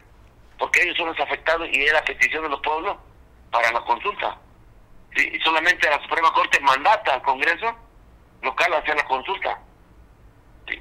[0.59, 2.95] porque ellos son los afectados y es la petición de los pueblos
[3.51, 4.37] para la consulta.
[5.15, 7.75] y solamente la Suprema Corte mandata al Congreso
[8.43, 9.59] local a hacer la consulta.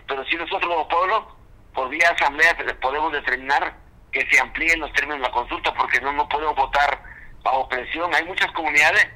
[0.06, 1.36] Pero si nosotros como pueblo,
[1.74, 3.76] por vía asamblea, podemos determinar
[4.10, 7.02] que se amplíen los términos de la consulta porque no, no podemos votar
[7.42, 8.12] bajo presión.
[8.14, 9.06] Hay muchas comunidades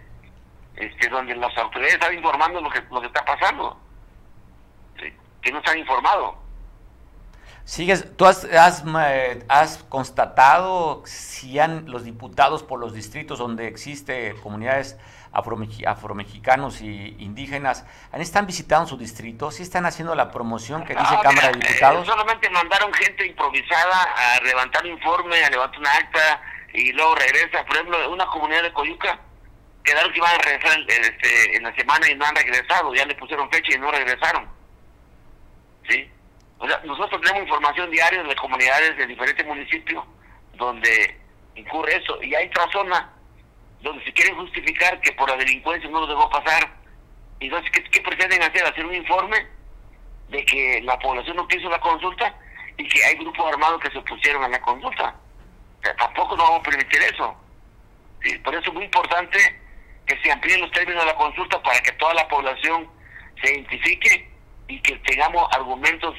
[0.77, 3.79] este, donde las autoridades están informando lo que, lo que está pasando,
[5.43, 6.37] que no están informados.
[7.65, 8.85] Sigues, ¿Tú has, has,
[9.49, 14.99] has, constatado si han los diputados por los distritos donde existe comunidades
[15.33, 19.51] afromexicanos y indígenas, ¿están visitando su distrito?
[19.51, 22.03] ¿Sí están haciendo la promoción que dice ah, Cámara de Diputados?
[22.03, 27.65] Eh, solamente mandaron gente improvisada a levantar informe, a levantar una acta y luego regresa.
[27.65, 29.19] Por ejemplo, una comunidad de Coyuca
[29.85, 33.15] quedaron que iban a regresar este, en la semana y no han regresado, ya le
[33.15, 34.49] pusieron fecha y no regresaron.
[35.89, 36.11] ¿Sí?
[36.59, 40.05] O sea, nosotros tenemos información diaria de comunidades de diferentes municipios
[40.55, 41.19] donde
[41.55, 42.23] incurre eso.
[42.23, 43.11] Y hay otra zona
[43.83, 46.71] donde se quieren justificar que por la delincuencia no lo dejó pasar.
[47.41, 48.65] Entonces, ¿qué, ¿qué, pretenden hacer?
[48.65, 49.47] Hacer un informe
[50.29, 52.35] de que la población no quiso la consulta
[52.77, 55.15] y que hay grupos armados que se opusieron a la consulta.
[55.99, 57.35] tampoco no vamos a permitir eso.
[58.45, 59.39] Por eso es muy importante
[60.07, 62.89] que se amplíen los términos de la consulta para que toda la población
[63.43, 64.31] se identifique
[64.69, 66.15] y que tengamos argumentos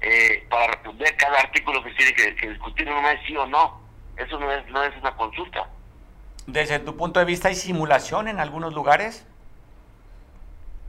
[0.00, 3.80] eh, para responder cada artículo que tiene que, discutir, no es sí o no.
[4.16, 5.68] Eso no es, no es una consulta.
[6.46, 9.26] Desde tu punto de vista, ¿hay simulación en algunos lugares?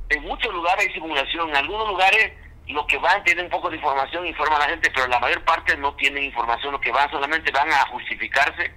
[0.09, 1.49] En muchos lugares hay simulación.
[1.49, 2.33] En algunos lugares
[2.67, 5.43] lo que van tienen un poco de información, informan a la gente, pero la mayor
[5.45, 6.73] parte no tienen información.
[6.73, 8.73] Lo que van solamente van a justificarse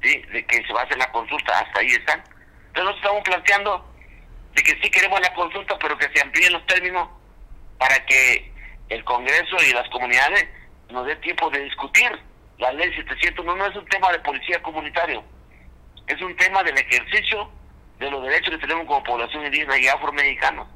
[0.00, 1.58] de que se va a hacer la consulta.
[1.58, 2.20] Hasta ahí están.
[2.68, 3.94] Entonces nosotros estamos planteando
[4.54, 7.08] de que sí queremos la consulta, pero que se amplíen los términos
[7.78, 8.52] para que
[8.88, 10.48] el Congreso y las comunidades
[10.88, 12.10] nos dé tiempo de discutir.
[12.58, 15.22] La ley 700 no, no es un tema de policía comunitario
[16.06, 17.48] es un tema del ejercicio
[17.98, 20.66] de los derechos que tenemos como población indígena y afroamericana.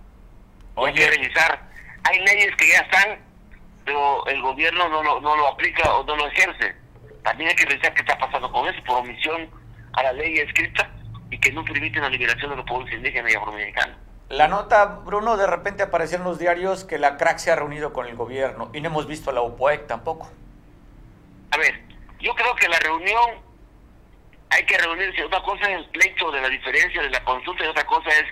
[0.77, 1.69] Hay que revisar.
[2.05, 3.19] Hay leyes que ya están,
[3.85, 6.75] pero el gobierno no lo, no lo aplica o no lo ejerce.
[7.25, 9.51] También hay que revisar qué está pasando con eso por omisión
[9.95, 10.91] a la ley escrita
[11.31, 13.97] y que no permiten la liberación de los pueblos indígenas y afroamericanos.
[14.31, 17.93] La nota, Bruno, de repente apareció en los diarios que la CRAC se ha reunido
[17.93, 20.31] con el gobierno y no hemos visto a la UPOEC tampoco.
[21.51, 21.83] A ver,
[22.21, 23.48] yo creo que la reunión
[24.51, 25.25] hay que reunirse.
[25.25, 28.25] Una cosa es el pleito de la diferencia de la consulta y otra cosa es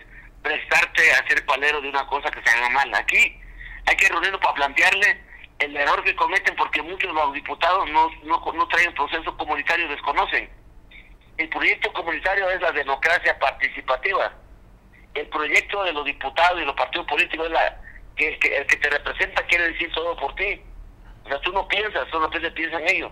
[0.43, 2.95] prestarte a ser palero de una cosa que se haga mal.
[2.95, 3.41] Aquí
[3.87, 5.21] hay que reunirnos para plantearle
[5.59, 9.89] el error que cometen porque muchos de los diputados no, no, no traen proceso comunitario,
[9.89, 10.51] desconocen.
[11.39, 14.33] El proyecto comunitario es la democracia participativa.
[15.15, 17.81] El proyecto de los diputados y los partidos políticos es la
[18.17, 20.61] que, que, el que te representa quiere decir todo por ti.
[21.25, 23.11] O sea, tú no piensas, solamente piensan ellos.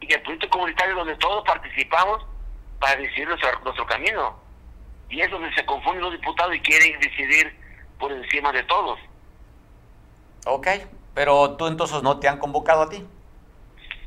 [0.00, 2.24] y el proyecto comunitario donde todos participamos
[2.82, 4.36] para decidir nuestro, nuestro camino.
[5.08, 7.56] Y es donde se confunden los diputados y quieren decidir
[7.98, 8.98] por encima de todos.
[10.46, 10.66] Ok,
[11.14, 13.06] pero tú entonces no te han convocado a ti.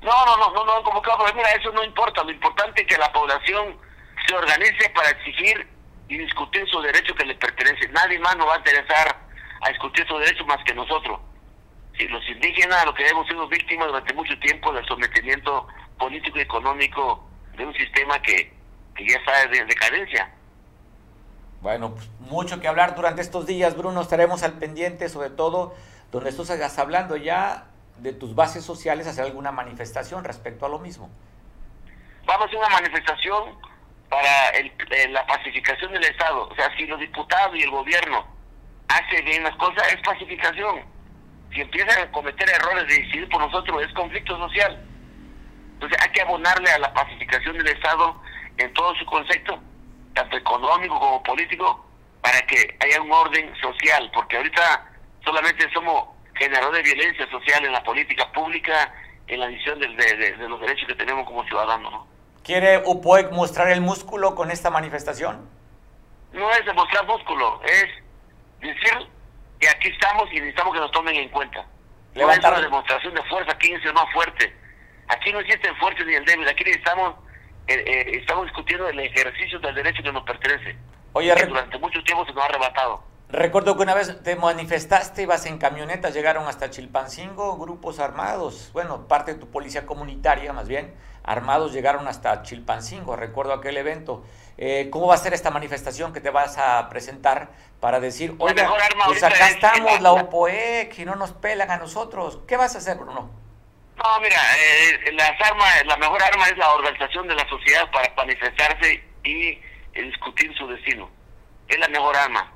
[0.02, 2.22] No, no, no, no, no han convocado, pero mira, eso no importa.
[2.24, 3.78] Lo importante es que la población
[4.28, 5.68] se organice para exigir
[6.10, 7.88] y discutir su derecho que le pertenece.
[7.90, 9.16] Nadie más nos va a interesar
[9.62, 11.20] a discutir su derecho más que nosotros.
[11.98, 15.66] Si los indígenas, lo que hemos sido víctimas durante mucho tiempo del sometimiento
[15.98, 18.54] político y económico de un sistema que,
[18.96, 20.30] que ya está de decadencia.
[21.62, 24.02] Bueno, pues mucho que hablar durante estos días, Bruno.
[24.02, 25.76] Estaremos al pendiente, sobre todo
[26.12, 27.66] donde tú estás hablando ya
[27.98, 31.10] de tus bases sociales, hacer alguna manifestación respecto a lo mismo.
[32.26, 33.60] Vamos a hacer una manifestación
[34.10, 36.48] para el, eh, la pacificación del Estado.
[36.48, 38.26] O sea, si los diputados y el gobierno
[38.88, 40.84] hacen bien las cosas, es pacificación.
[41.54, 44.86] Si empiezan a cometer errores de decidir por nosotros, es conflicto social.
[45.74, 48.22] Entonces hay que abonarle a la pacificación del Estado
[48.58, 49.60] en todo su concepto,
[50.14, 51.86] tanto económico como político,
[52.22, 54.92] para que haya un orden social, porque ahorita
[55.24, 58.94] solamente somos generadores de violencia social en la política pública,
[59.28, 61.92] en la visión de, de los derechos que tenemos como ciudadanos.
[61.92, 62.08] ¿no?
[62.44, 65.50] ¿Quiere UPOEC mostrar el músculo con esta manifestación?
[66.32, 67.86] No es demostrar músculo, es
[68.60, 69.10] decir
[69.60, 71.66] que aquí estamos y necesitamos que nos tomen en cuenta.
[72.14, 72.52] Levantar...
[72.52, 74.56] No es una demostración de fuerza, quién es el más fuerte.
[75.08, 77.16] Aquí no existe el fuerte ni el débil, aquí necesitamos,
[77.68, 80.76] eh, eh, estamos discutiendo el ejercicio del derecho que nos pertenece.
[81.14, 83.04] Oye, que durante mucho tiempo se nos ha arrebatado.
[83.30, 89.08] Recuerdo que una vez te manifestaste, ibas en camioneta, llegaron hasta Chilpancingo, grupos armados, bueno,
[89.08, 94.24] parte de tu policía comunitaria más bien, armados llegaron hasta Chilpancingo, recuerdo aquel evento.
[94.58, 97.50] Eh, ¿Cómo va a ser esta manifestación que te vas a presentar
[97.80, 98.72] para decir, oiga,
[99.06, 102.40] pues acá estamos, la OPOEC, y no nos pelan a nosotros?
[102.48, 103.45] ¿Qué vas a hacer, Bruno?
[103.98, 108.14] No, mira, eh, las armas, la mejor arma es la organización de la sociedad para
[108.16, 109.60] manifestarse y
[109.94, 111.10] discutir su destino.
[111.68, 112.56] Es la mejor arma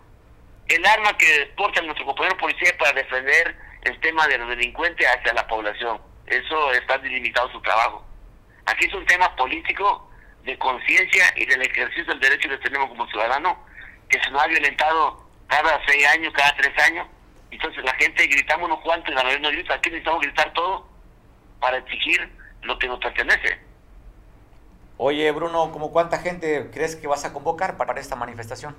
[0.69, 5.33] el arma que porta nuestro compañero policía para defender el tema de los delincuentes hacia
[5.33, 5.99] la población.
[6.27, 8.05] Eso está delimitado su trabajo.
[8.67, 10.09] Aquí es un tema político
[10.43, 13.57] de conciencia y del ejercicio del derecho que tenemos como ciudadanos,
[14.09, 17.07] que se nos ha violentado cada seis años, cada tres años.
[17.49, 19.73] Entonces la gente gritamos unos cuantos la mayoría no grita.
[19.73, 20.87] Aquí necesitamos gritar todo
[21.59, 23.59] para exigir lo que nos pertenece.
[24.97, 28.75] Oye, Bruno, ¿cómo cuánta gente crees que vas a convocar para esta manifestación?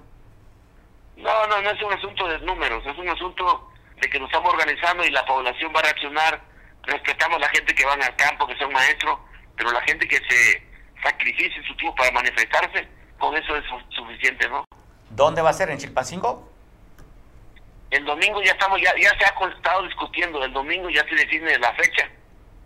[1.16, 4.52] No, no, no es un asunto de números, es un asunto de que nos estamos
[4.52, 6.40] organizando y la población va a reaccionar.
[6.82, 9.18] Respetamos a la gente que van al campo, que son maestros,
[9.56, 10.62] pero la gente que se
[11.02, 12.88] sacrifice su tiempo para manifestarse,
[13.18, 14.64] con eso es suficiente, ¿no?
[15.10, 15.70] ¿Dónde va a ser?
[15.70, 16.50] ¿En Chilpancingo?
[17.90, 21.58] El domingo ya estamos, ya, ya se ha estado discutiendo, el domingo ya se define
[21.58, 22.08] la fecha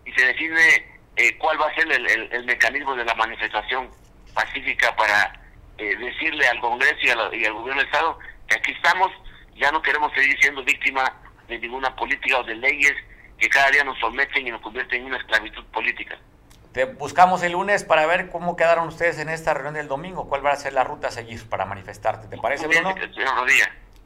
[0.05, 0.87] y se define
[1.17, 3.89] eh, cuál va a ser el, el, mecanismo de la manifestación
[4.35, 5.41] pacífica para
[5.79, 9.11] eh, decirle al Congreso y, y al gobierno del Estado que aquí estamos,
[9.57, 11.11] ya no queremos seguir siendo víctimas
[11.49, 12.95] de ninguna política o de leyes
[13.39, 16.19] que cada día nos someten y nos convierten en una esclavitud política.
[16.73, 20.45] Te buscamos el lunes para ver cómo quedaron ustedes en esta reunión del domingo, cuál
[20.45, 22.27] va a ser la ruta a seguir para manifestarte.
[22.27, 22.95] ¿Te parece, Bruno?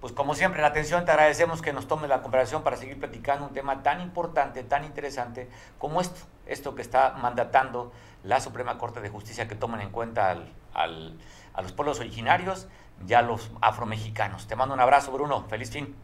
[0.00, 3.46] Pues como siempre, la atención, te agradecemos que nos tomes la comparación para seguir platicando
[3.46, 9.00] un tema tan importante, tan interesante como esto, esto que está mandatando la Suprema Corte
[9.00, 11.18] de Justicia que tomen en cuenta al,
[11.52, 12.68] a los pueblos originarios
[13.04, 14.46] ya los afromexicanos.
[14.46, 15.44] Te mando un abrazo, Bruno.
[15.48, 15.94] Feliz fin.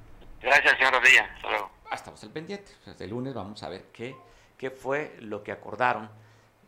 [0.41, 1.25] Gracias, señor Rodilla.
[1.35, 1.71] Hasta luego.
[1.91, 2.73] Ah, estamos al pendiente.
[2.85, 4.17] Desde el lunes vamos a ver qué,
[4.59, 6.11] qué fue lo que acordaron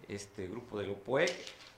[0.09, 1.31] este grupo de OPUEC.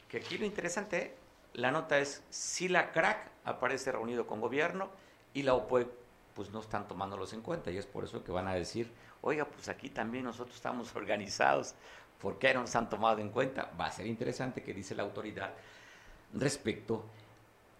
[0.08, 1.16] Que aquí lo interesante,
[1.52, 4.90] la nota es si la CRAC aparece reunido con gobierno
[5.34, 5.88] y la OPUEC
[6.34, 9.44] pues no están tomándolos en cuenta y es por eso que van a decir, oiga,
[9.44, 11.74] pues aquí también nosotros estamos organizados,
[12.20, 13.70] ¿por qué no nos han tomado en cuenta?
[13.78, 15.52] Va a ser interesante que dice la autoridad
[16.34, 17.04] respecto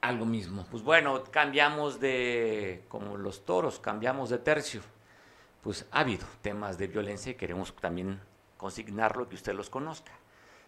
[0.00, 0.66] algo mismo.
[0.70, 4.80] Pues bueno, cambiamos de, como los toros, cambiamos de tercio.
[5.62, 8.20] Pues ha habido temas de violencia y queremos también
[8.56, 10.12] consignarlo, que usted los conozca.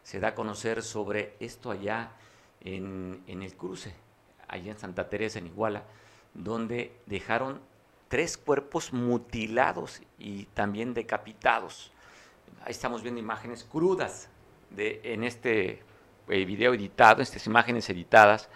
[0.03, 2.13] Se da a conocer sobre esto allá
[2.61, 3.95] en, en el cruce,
[4.49, 5.85] allá en Santa Teresa, en Iguala,
[6.35, 7.61] donde dejaron
[8.09, 11.93] tres cuerpos mutilados y también decapitados.
[12.65, 14.29] Ahí estamos viendo imágenes crudas
[14.71, 15.83] de, en este
[16.29, 18.49] eh, video editado, estas imágenes editadas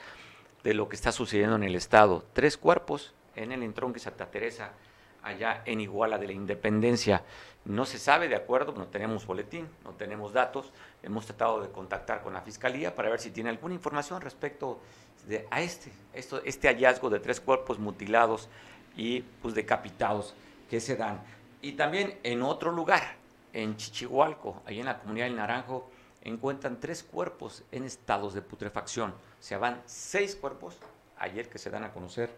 [0.62, 2.25] de lo que está sucediendo en el Estado.
[2.33, 4.72] Tres cuerpos en el entronque Santa Teresa,
[5.22, 7.22] allá en Iguala de la Independencia.
[7.65, 10.71] No se sabe, de acuerdo, no tenemos boletín, no tenemos datos.
[11.03, 14.81] Hemos tratado de contactar con la Fiscalía para ver si tiene alguna información respecto
[15.27, 18.49] de, a este, esto, este hallazgo de tres cuerpos mutilados
[18.97, 20.35] y pues decapitados
[20.69, 21.23] que se dan.
[21.62, 23.03] Y también en otro lugar,
[23.55, 25.91] en Chichihualco, ahí en la comunidad del Naranjo,
[26.23, 29.15] encuentran tres cuerpos en estados de putrefacción.
[29.41, 30.77] Se van seis cuerpos
[31.19, 32.31] ayer que se dan a conocer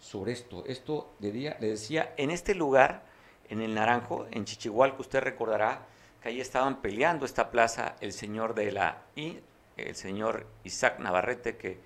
[0.00, 0.64] sobre esto.
[0.66, 3.09] Esto de día, le decía, en este lugar,
[3.50, 5.82] en el Naranjo, en Chichihualco, usted recordará
[6.22, 9.40] que ahí estaban peleando esta plaza el señor de la I,
[9.76, 11.78] el señor Isaac Navarrete, que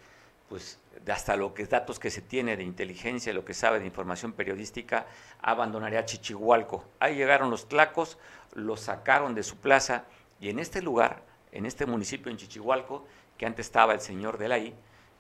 [0.49, 0.79] pues
[1.11, 5.07] hasta lo que datos que se tiene de inteligencia, lo que sabe de información periodística,
[5.41, 6.85] abandonaría Chichihualco.
[7.01, 8.19] Ahí llegaron los tlacos,
[8.53, 10.05] los sacaron de su plaza
[10.41, 13.07] y en este lugar, en este municipio en Chichihualco,
[13.39, 14.75] que antes estaba el señor de la I,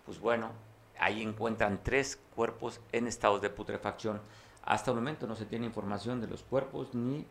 [0.04, 0.52] pues bueno,
[0.98, 4.20] ahí encuentran tres cuerpos en estados de putrefacción.
[4.64, 7.26] Hasta el momento no se tiene información de los cuerpos ni,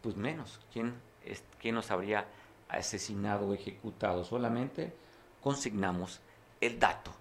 [0.00, 0.94] pues menos, quién,
[1.24, 2.26] es, quién nos habría
[2.68, 4.24] asesinado o ejecutado.
[4.24, 4.92] Solamente
[5.42, 6.20] consignamos
[6.60, 7.12] el dato.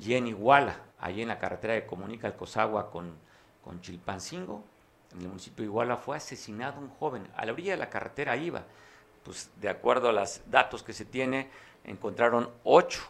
[0.00, 3.14] Y en Iguala, ahí en la carretera que comunica el Cosagua con,
[3.64, 4.62] con Chilpancingo,
[5.12, 7.26] en el municipio de Iguala, fue asesinado un joven.
[7.36, 8.64] A la orilla de la carretera iba.
[9.24, 11.50] Pues de acuerdo a los datos que se tiene,
[11.84, 13.02] encontraron ocho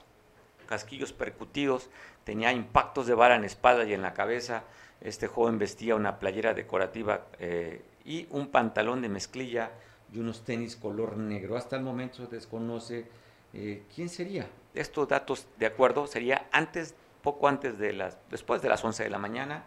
[0.71, 1.91] casquillos percutidos,
[2.23, 4.63] tenía impactos de bala en la espalda y en la cabeza.
[5.01, 9.71] Este joven vestía una playera decorativa eh, y un pantalón de mezclilla
[10.13, 11.57] y unos tenis color negro.
[11.57, 13.07] Hasta el momento se desconoce
[13.53, 14.49] eh, quién sería.
[14.75, 19.11] Estos datos, de acuerdo, sería antes, poco antes de las, después de las 11 de
[19.11, 19.65] la mañana,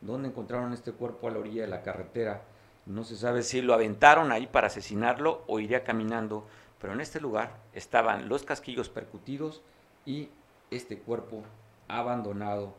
[0.00, 2.42] donde encontraron este cuerpo a la orilla de la carretera.
[2.86, 6.46] No se sabe si lo aventaron ahí para asesinarlo o iría caminando,
[6.78, 9.62] pero en este lugar estaban los casquillos percutidos
[10.04, 10.28] y
[10.70, 11.42] este cuerpo
[11.88, 12.74] abandonado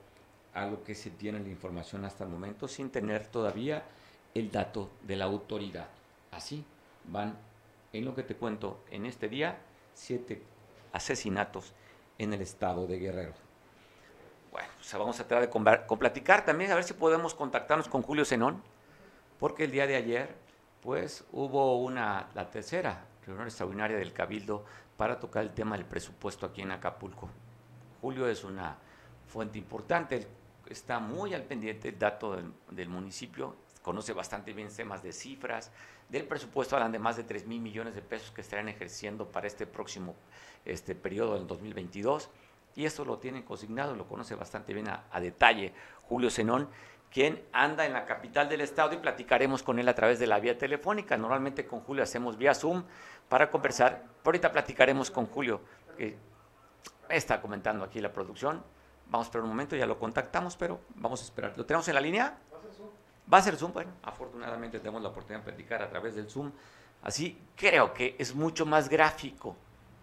[0.55, 3.83] a lo que se tiene la información hasta el momento sin tener todavía
[4.33, 5.87] el dato de la autoridad.
[6.31, 6.65] Así
[7.03, 7.37] van,
[7.93, 9.57] en lo que te cuento, en este día,
[9.93, 10.41] siete
[10.93, 11.73] asesinatos
[12.17, 13.33] en el estado de Guerrero.
[14.51, 18.63] Bueno, vamos a tratar de platicar también, a ver si podemos contactarnos con Julio Zenón,
[19.39, 20.33] porque el día de ayer,
[20.81, 24.63] pues hubo una, la tercera reunión extraordinaria del Cabildo
[24.95, 27.29] para tocar el tema del presupuesto aquí en Acapulco.
[27.99, 28.77] Julio es una
[29.27, 30.25] fuente importante,
[30.69, 32.37] está muy al pendiente del dato
[32.71, 35.71] del, municipio, conoce bastante bien temas de cifras,
[36.09, 39.47] del presupuesto hablan de más de 3 mil millones de pesos que estarán ejerciendo para
[39.47, 40.15] este próximo
[40.65, 42.29] este periodo del 2022
[42.75, 46.67] y esto lo tienen consignado, lo conoce bastante bien a, a, detalle Julio Zenón,
[47.11, 50.39] quien anda en la capital del estado y platicaremos con él a través de la
[50.39, 51.15] vía telefónica.
[51.15, 52.83] Normalmente con Julio hacemos vía Zoom
[53.29, 55.61] para conversar, pero ahorita platicaremos con Julio.
[55.97, 56.17] que
[57.09, 58.63] está comentando aquí la producción.
[59.09, 61.53] Vamos a esperar un momento, ya lo contactamos, pero vamos a esperar.
[61.55, 62.37] ¿Lo tenemos en la línea?
[62.51, 62.89] Va a ser Zoom.
[63.31, 66.51] Va a ser Zoom, bueno, afortunadamente tenemos la oportunidad de platicar a través del Zoom.
[67.03, 69.55] Así creo que es mucho más gráfico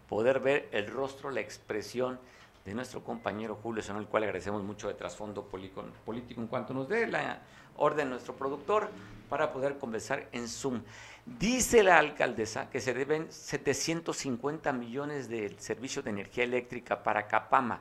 [0.08, 2.18] poder ver el rostro, la expresión
[2.64, 6.88] de nuestro compañero Julio, en el cual agradecemos mucho de trasfondo político en cuanto nos
[6.88, 7.40] dé la
[7.76, 8.88] orden nuestro productor
[9.28, 10.82] para poder conversar en Zoom.
[11.24, 17.80] Dice la alcaldesa que se deben 750 millones del servicio de energía eléctrica para Capama.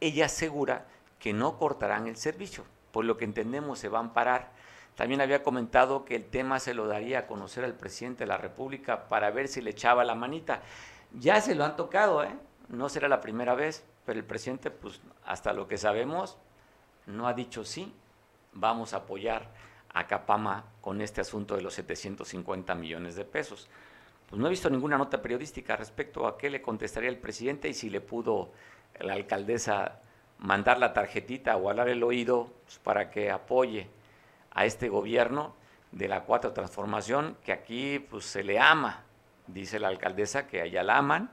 [0.00, 0.86] Ella asegura
[1.18, 4.50] que no cortarán el servicio, por lo que entendemos se van a parar.
[4.94, 8.36] También había comentado que el tema se lo daría a conocer al presidente de la
[8.36, 10.62] República para ver si le echaba la manita.
[11.12, 12.34] Ya se lo han tocado, ¿eh?
[12.68, 16.36] No será la primera vez, pero el presidente, pues hasta lo que sabemos,
[17.06, 17.94] no ha dicho sí,
[18.52, 19.48] vamos a apoyar
[19.94, 23.68] a Capama con este asunto de los 750 millones de pesos.
[24.28, 27.74] Pues no he visto ninguna nota periodística respecto a qué le contestaría el presidente y
[27.74, 28.50] si le pudo
[29.00, 30.00] la alcaldesa
[30.38, 33.88] mandar la tarjetita o hablar el oído pues, para que apoye
[34.52, 35.54] a este gobierno
[35.92, 39.04] de la cuarta transformación, que aquí pues se le ama,
[39.46, 41.30] dice la alcaldesa que allá la aman,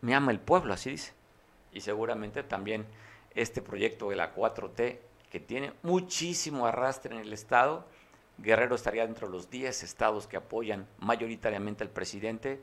[0.00, 1.12] me ama el pueblo, así dice.
[1.72, 2.86] Y seguramente también
[3.34, 4.98] este proyecto de la 4T
[5.30, 7.84] que tiene muchísimo arrastre en el Estado.
[8.38, 12.60] Guerrero estaría dentro de los 10 estados que apoyan mayoritariamente al presidente.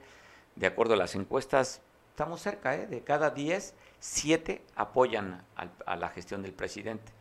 [0.56, 1.82] De acuerdo a las encuestas,
[2.22, 2.86] estamos cerca, ¿eh?
[2.86, 5.43] de cada 10, 7 apoyan
[5.88, 7.11] a la gestión del presidente.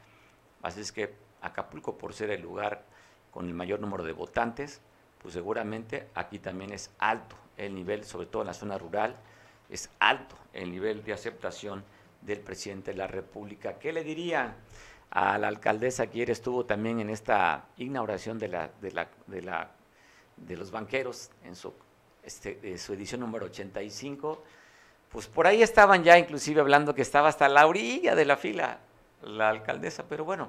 [0.61, 2.85] Así es que Acapulco, por ser el lugar
[3.31, 4.83] con el mayor número de votantes,
[5.23, 9.17] pues seguramente aquí también es alto el nivel, sobre todo en la zona rural,
[9.71, 11.83] es alto el nivel de aceptación
[12.21, 13.79] del presidente de la República.
[13.79, 14.55] ¿Qué le dirían?
[15.13, 19.09] a la alcaldesa que ayer estuvo también en esta inauguración de, la, de, la,
[20.37, 21.73] de, los banqueros en su,
[22.23, 24.45] este, su edición número 85,
[25.11, 28.79] pues por ahí estaban ya inclusive hablando que estaba hasta la orilla de la fila
[29.23, 30.49] la alcaldesa, pero bueno,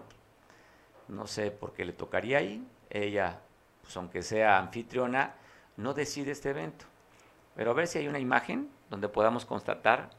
[1.08, 3.40] no sé por qué le tocaría ahí, ella,
[3.82, 5.34] pues aunque sea anfitriona,
[5.78, 6.86] no decide este evento.
[7.56, 10.10] Pero a ver si hay una imagen donde podamos constatar,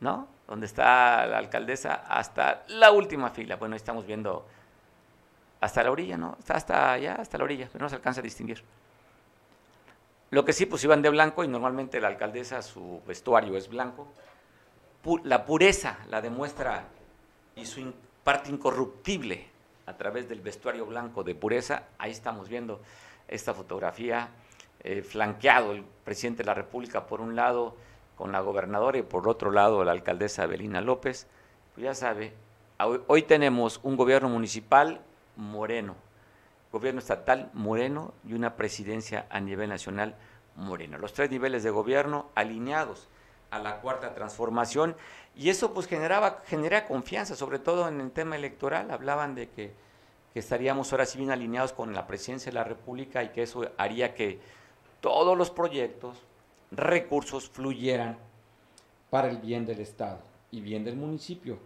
[0.00, 0.28] ¿no?
[0.48, 3.56] donde está la alcaldesa, hasta la última fila.
[3.56, 4.46] Bueno, estamos viendo
[5.60, 6.36] hasta la orilla, ¿no?
[6.38, 8.64] Está hasta allá, hasta la orilla, pero no se alcanza a distinguir.
[10.30, 14.08] Lo que sí, pues iban de blanco y normalmente la alcaldesa su vestuario es blanco.
[15.24, 16.84] la pureza la demuestra
[17.56, 19.46] y su parte incorruptible
[19.86, 21.84] a través del vestuario blanco de pureza.
[21.98, 22.80] Ahí estamos viendo
[23.26, 24.28] esta fotografía,
[24.80, 27.74] eh, flanqueado el presidente de la República por un lado
[28.14, 31.26] con la gobernadora y por otro lado la alcaldesa Belina López.
[31.74, 32.34] Pues ya sabe,
[33.06, 35.00] hoy tenemos un gobierno municipal
[35.36, 35.94] moreno,
[36.72, 40.16] gobierno estatal moreno y una presidencia a nivel nacional
[40.56, 40.98] moreno.
[40.98, 43.08] Los tres niveles de gobierno alineados
[43.50, 44.96] a la cuarta transformación
[45.34, 48.90] y eso pues generaba genera confianza, sobre todo en el tema electoral.
[48.90, 49.72] Hablaban de que,
[50.34, 54.14] estaríamos ahora sí bien alineados con la presidencia de la República y que eso haría
[54.14, 54.38] que
[55.00, 56.22] todos los proyectos,
[56.70, 58.16] recursos fluyeran
[59.10, 60.20] para el bien del Estado
[60.52, 61.58] y bien del municipio.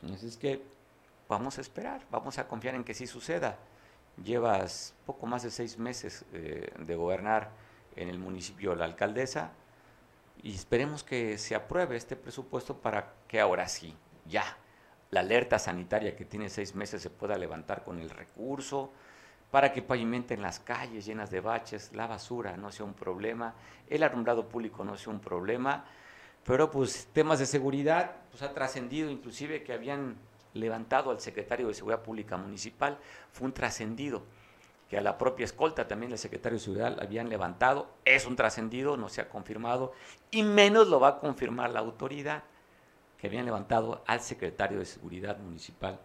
[0.00, 0.62] Entonces es que
[1.28, 3.58] vamos a esperar, vamos a confiar en que sí suceda.
[4.24, 7.50] Llevas poco más de seis meses eh, de gobernar
[7.96, 9.52] en el municipio la alcaldesa
[10.42, 13.94] y esperemos que se apruebe este presupuesto para que ahora sí,
[14.26, 14.56] ya,
[15.10, 18.92] la alerta sanitaria que tiene seis meses se pueda levantar con el recurso,
[19.50, 23.54] para que pavimenten las calles llenas de baches, la basura no sea un problema,
[23.88, 25.84] el alumbrado público no sea un problema,
[26.44, 30.16] pero pues temas de seguridad, pues ha trascendido inclusive que habían
[30.54, 32.98] levantado al secretario de Seguridad Pública Municipal,
[33.32, 34.22] fue un trascendido,
[34.88, 38.96] que a la propia escolta también el secretario de Seguridad habían levantado, es un trascendido,
[38.96, 39.92] no se ha confirmado,
[40.30, 42.42] y menos lo va a confirmar la autoridad,
[43.18, 46.00] que habían levantado al secretario de Seguridad Municipal,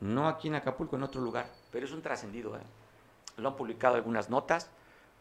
[0.00, 2.56] no aquí en Acapulco, en otro lugar, pero es un trascendido.
[2.56, 2.62] ¿eh?
[3.36, 4.70] Lo han publicado algunas notas,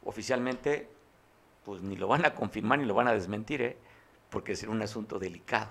[0.04, 0.90] oficialmente,
[1.66, 3.78] pues ni lo van a confirmar ni lo van a desmentir, ¿eh?
[4.30, 5.70] porque es un asunto delicado.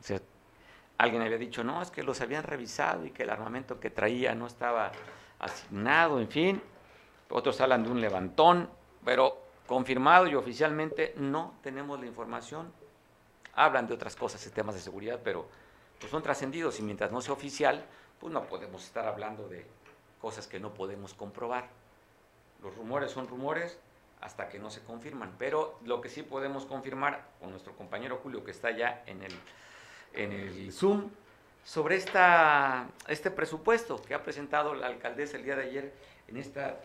[0.00, 0.20] O sea,
[0.98, 4.34] alguien había dicho, no, es que los habían revisado y que el armamento que traía
[4.34, 4.90] no estaba
[5.38, 6.62] asignado, en fin.
[7.30, 8.68] Otros hablan de un levantón,
[9.04, 12.72] pero confirmado y oficialmente no tenemos la información.
[13.54, 15.48] Hablan de otras cosas, de temas de seguridad, pero
[16.00, 17.84] pues son trascendidos y mientras no sea oficial,
[18.20, 19.66] pues no podemos estar hablando de
[20.20, 21.68] cosas que no podemos comprobar.
[22.62, 23.78] Los rumores son rumores
[24.20, 28.42] hasta que no se confirman, pero lo que sí podemos confirmar con nuestro compañero Julio
[28.42, 29.32] que está ya en el,
[30.14, 31.10] en el Zoom,
[31.64, 35.94] sobre esta, este presupuesto que ha presentado la alcaldesa el día de ayer
[36.28, 36.80] en esta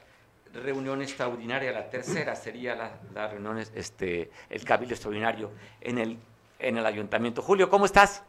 [0.54, 5.52] reunión extraordinaria, la tercera sería la, la reunión, este, el cabildo extraordinario
[5.82, 6.18] en el,
[6.60, 7.42] en el ayuntamiento.
[7.42, 8.24] Julio, ¿cómo estás?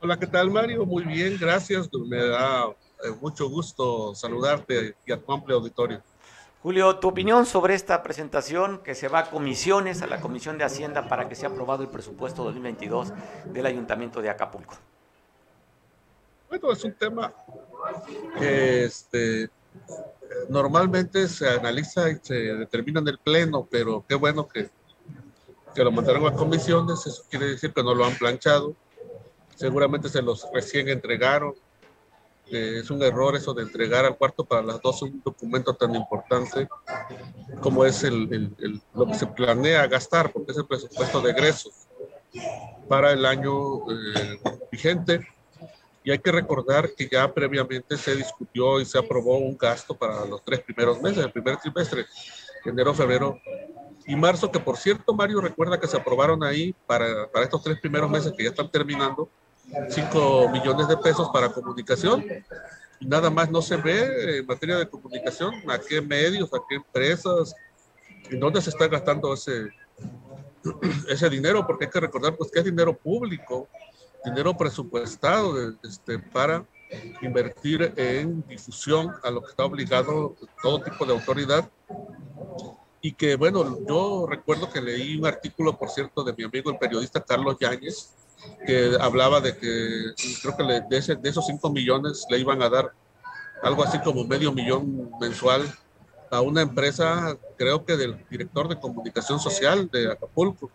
[0.00, 0.86] Hola, ¿qué tal Mario?
[0.86, 1.88] Muy bien, gracias.
[1.92, 6.02] Me da eh, mucho gusto saludarte y a tu amplio auditorio.
[6.62, 10.64] Julio, tu opinión sobre esta presentación que se va a comisiones, a la Comisión de
[10.64, 13.12] Hacienda para que sea aprobado el presupuesto 2022
[13.44, 14.74] del Ayuntamiento de Acapulco.
[16.48, 17.32] Bueno, es un tema
[18.40, 19.50] que este,
[20.48, 24.68] normalmente se analiza y se determina en el Pleno, pero qué bueno que,
[25.76, 28.74] que lo mandaron a comisiones, eso quiere decir que no lo han planchado,
[29.54, 31.54] seguramente se los recién entregaron,
[32.50, 36.68] es un error eso de entregar al cuarto para las dos un documento tan importante
[37.60, 38.52] como es el,
[38.94, 41.88] lo que se planea gastar, porque es el presupuesto de egresos
[42.88, 44.40] para el año eh,
[44.70, 45.26] vigente.
[46.04, 50.24] Y hay que recordar que ya previamente se discutió y se aprobó un gasto para
[50.24, 52.06] los tres primeros meses, el primer trimestre,
[52.64, 53.38] enero, febrero
[54.06, 57.78] y marzo, que por cierto, Mario, recuerda que se aprobaron ahí para, para estos tres
[57.78, 59.28] primeros meses que ya están terminando,
[59.88, 62.24] 5 millones de pesos para comunicación.
[63.00, 67.54] Nada más no se ve en materia de comunicación a qué medios, a qué empresas,
[68.30, 69.68] en dónde se está gastando ese,
[71.08, 73.68] ese dinero, porque hay que recordar pues, que es dinero público,
[74.24, 76.64] dinero presupuestado este, para
[77.20, 81.70] invertir en difusión a lo que está obligado todo tipo de autoridad.
[83.00, 86.78] Y que, bueno, yo recuerdo que leí un artículo, por cierto, de mi amigo el
[86.78, 88.12] periodista Carlos Yáñez,
[88.66, 90.12] que hablaba de que
[90.42, 92.92] creo que de, ese, de esos 5 millones le iban a dar
[93.62, 95.62] algo así como medio millón mensual
[96.30, 100.70] a una empresa, creo que del director de comunicación social de Acapulco,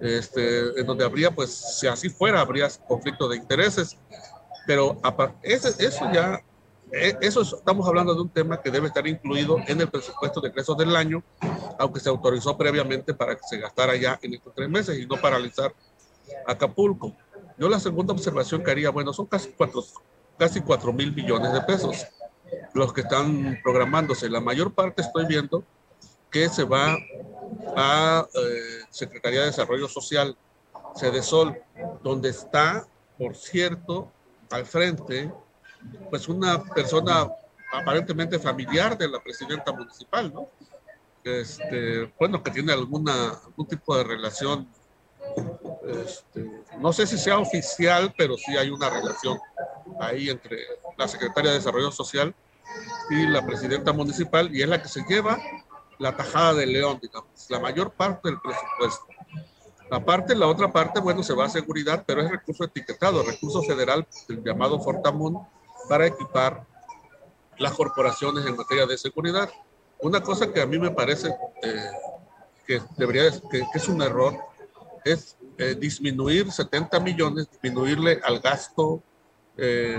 [0.00, 3.96] este, en donde habría, pues, si así fuera, habría conflicto de intereses.
[4.66, 5.00] Pero
[5.42, 6.40] ese, eso ya,
[6.92, 10.48] e, eso estamos hablando de un tema que debe estar incluido en el presupuesto de
[10.48, 11.22] ingresos del año,
[11.78, 15.16] aunque se autorizó previamente para que se gastara ya en estos tres meses y no
[15.20, 15.74] paralizar
[16.46, 17.14] Acapulco.
[17.58, 19.84] Yo la segunda observación que haría, bueno, son casi cuatro,
[20.38, 22.06] casi cuatro mil millones de pesos
[22.72, 24.28] los que están programándose.
[24.28, 25.64] La mayor parte estoy viendo
[26.30, 26.96] que se va
[27.76, 30.36] a eh, Secretaría de Desarrollo Social,
[31.22, 31.56] Sol,
[32.02, 32.86] donde está,
[33.18, 34.10] por cierto,
[34.50, 35.32] al frente,
[36.10, 37.28] pues una persona
[37.72, 40.48] aparentemente familiar de la presidenta municipal, ¿no?
[41.24, 44.68] este, bueno, que tiene alguna, algún tipo de relación,
[45.88, 49.38] este, no sé si sea oficial, pero sí hay una relación
[50.00, 50.58] ahí entre
[50.96, 52.34] la Secretaria de Desarrollo Social
[53.10, 55.38] y la presidenta municipal, y es la que se lleva
[55.98, 59.06] la tajada de León, digamos, la mayor parte del presupuesto.
[59.90, 64.06] Aparte, la otra parte, bueno, se va a seguridad, pero es recurso etiquetado, recurso federal,
[64.28, 65.46] el llamado Fortamun,
[65.88, 66.66] para equipar
[67.58, 69.50] las corporaciones en materia de seguridad.
[70.00, 71.28] Una cosa que a mí me parece
[71.62, 71.90] eh,
[72.66, 74.36] que debería, que, es un error,
[75.04, 79.02] es eh, disminuir 70 millones, disminuirle al gasto
[79.56, 79.98] eh,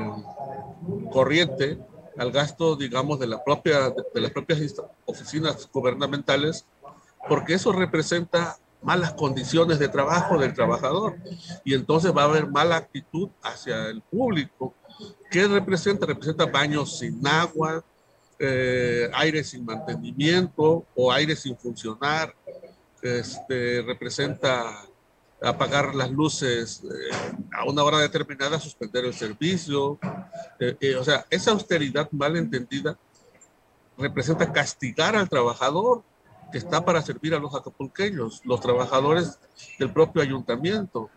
[1.11, 1.77] corriente,
[2.17, 4.59] al gasto, digamos, de, la propia, de las propias
[5.05, 6.65] oficinas gubernamentales,
[7.27, 11.15] porque eso representa malas condiciones de trabajo del trabajador
[11.63, 14.73] y entonces va a haber mala actitud hacia el público.
[15.31, 16.05] ¿Qué representa?
[16.05, 17.83] Representa baños sin agua,
[18.37, 22.35] eh, aire sin mantenimiento o aire sin funcionar,
[23.01, 24.85] este, representa
[25.45, 29.99] apagar las luces eh, a una hora determinada, suspender el servicio.
[30.59, 32.97] Eh, o sea, esa austeridad mal entendida
[33.97, 36.03] representa castigar al trabajador
[36.51, 39.39] que está para servir a los acapulqueños, los trabajadores
[39.79, 41.09] del propio ayuntamiento.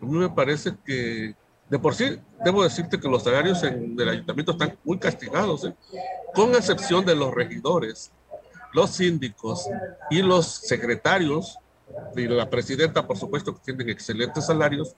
[0.00, 1.34] A mí me parece que,
[1.68, 5.74] de por sí, debo decirte que los salarios en el ayuntamiento están muy castigados, ¿eh?
[6.34, 8.12] con excepción de los regidores,
[8.72, 9.66] los síndicos
[10.10, 11.58] y los secretarios,
[12.16, 14.94] y la presidenta, por supuesto, que tienen excelentes salarios.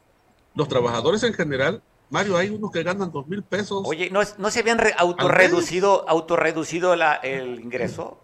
[0.55, 3.83] Los trabajadores en general, Mario, hay unos que ganan dos mil pesos.
[3.85, 8.19] Oye, ¿no, ¿no se habían autorreducido, autorreducido el ingreso?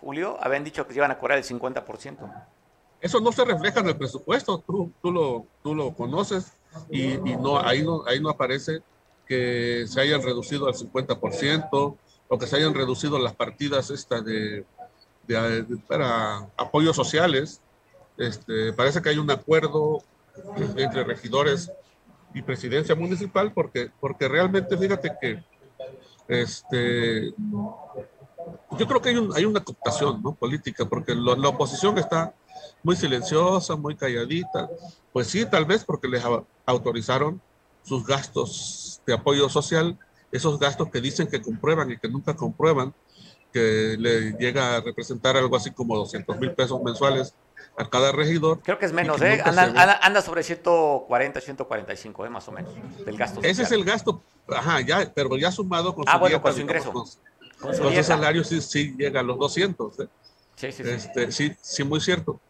[0.00, 2.46] Julio, habían dicho que se iban a cobrar el 50%.
[3.00, 6.52] Eso no se refleja en el presupuesto, tú, tú, lo, tú lo conoces
[6.88, 8.80] y, y, no, ahí no, ahí no aparece
[9.26, 11.96] que se hayan reducido al 50%
[12.28, 14.64] o que se hayan reducido las partidas estas de,
[15.88, 17.60] para apoyos sociales.
[18.16, 20.02] Este, parece que hay un acuerdo
[20.76, 21.70] entre regidores
[22.34, 25.44] y presidencia municipal porque, porque realmente fíjate que
[26.28, 27.34] este,
[28.78, 32.34] yo creo que hay, hay una cooptación política, porque la oposición está
[32.82, 34.68] muy silenciosa, muy calladita.
[35.12, 36.22] Pues sí, tal vez porque les
[36.66, 37.40] autorizaron
[37.82, 39.98] sus gastos de apoyo social,
[40.30, 42.94] esos gastos que dicen que comprueban y que nunca comprueban,
[43.52, 47.34] que le llega a representar algo así como 200 mil pesos mensuales
[47.76, 48.60] a cada regidor.
[48.60, 49.42] Creo que es menos, ¿eh?
[49.44, 52.28] Anda, sobre 140, 145, ¿eh?
[52.28, 52.72] Más o menos,
[53.04, 53.40] del gasto.
[53.42, 56.92] Ese es el gasto, ajá, ya, pero ya sumado con ah, bueno, con su ingreso.
[56.92, 57.06] Con,
[57.92, 60.00] ese salario sí, sí llega a los 200.
[60.00, 60.08] ¿eh?
[60.56, 60.90] Sí, sí, sí.
[60.90, 62.40] Este, sí, sí, muy cierto.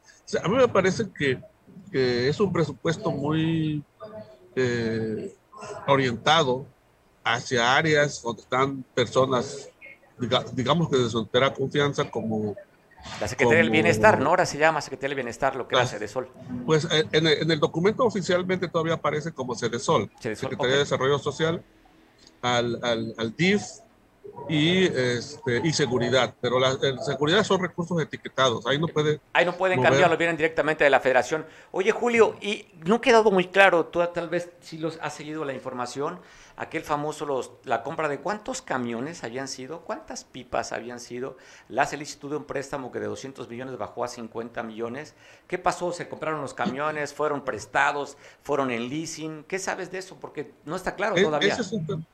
[0.43, 1.41] a mí me parece que,
[1.91, 3.85] que es un presupuesto muy
[4.57, 5.35] eh,
[5.87, 6.67] orientado
[7.25, 9.69] hacia áreas donde están personas,
[10.53, 12.57] digamos que de su entera confianza, como
[13.21, 14.31] la Secretaría del Bienestar, ¿no?
[14.31, 16.29] Ahora se llama Secretaría del Bienestar, lo que es la Sol.
[16.67, 20.79] Pues eh, en el, en el, documento oficialmente todavía aparece como Cedesol, Sol, Secretaría de
[20.81, 21.63] Desarrollo Social,
[22.43, 23.63] al, al, al DIF,
[24.49, 29.21] y, este, y seguridad, pero la seguridad son recursos etiquetados, ahí no puede...
[29.33, 31.47] Ahí no pueden cambiarlo, vienen directamente de la federación.
[31.71, 35.45] Oye Julio, y no ha quedado muy claro, tú tal vez si los has seguido
[35.45, 36.21] la información,
[36.57, 41.37] aquel famoso, los, la compra de cuántos camiones habían sido, cuántas pipas habían sido,
[41.69, 45.15] la solicitud de un préstamo que de 200 millones bajó a 50 millones,
[45.47, 45.93] ¿qué pasó?
[45.93, 47.13] ¿Se compraron los camiones?
[47.15, 48.17] ¿Fueron prestados?
[48.43, 49.45] ¿Fueron en leasing?
[49.45, 50.17] ¿Qué sabes de eso?
[50.21, 51.53] Porque no está claro e, todavía.
[51.53, 52.07] Ese es un,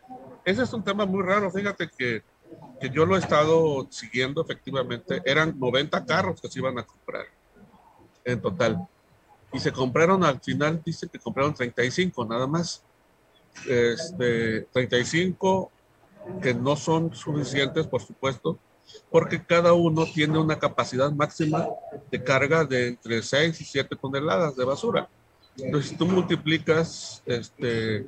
[0.44, 2.22] ese es un tema muy raro, fíjate que,
[2.80, 7.26] que yo lo he estado siguiendo efectivamente, eran 90 carros que se iban a comprar
[8.24, 8.86] en total.
[9.52, 12.84] Y se compraron al final, dice que compraron 35 nada más
[13.66, 15.70] este, 35
[16.42, 18.58] que no son suficientes, por supuesto,
[19.10, 21.68] porque cada uno tiene una capacidad máxima
[22.10, 25.08] de carga de entre 6 y 7 toneladas de basura.
[25.56, 28.06] Entonces, si tú multiplicas este,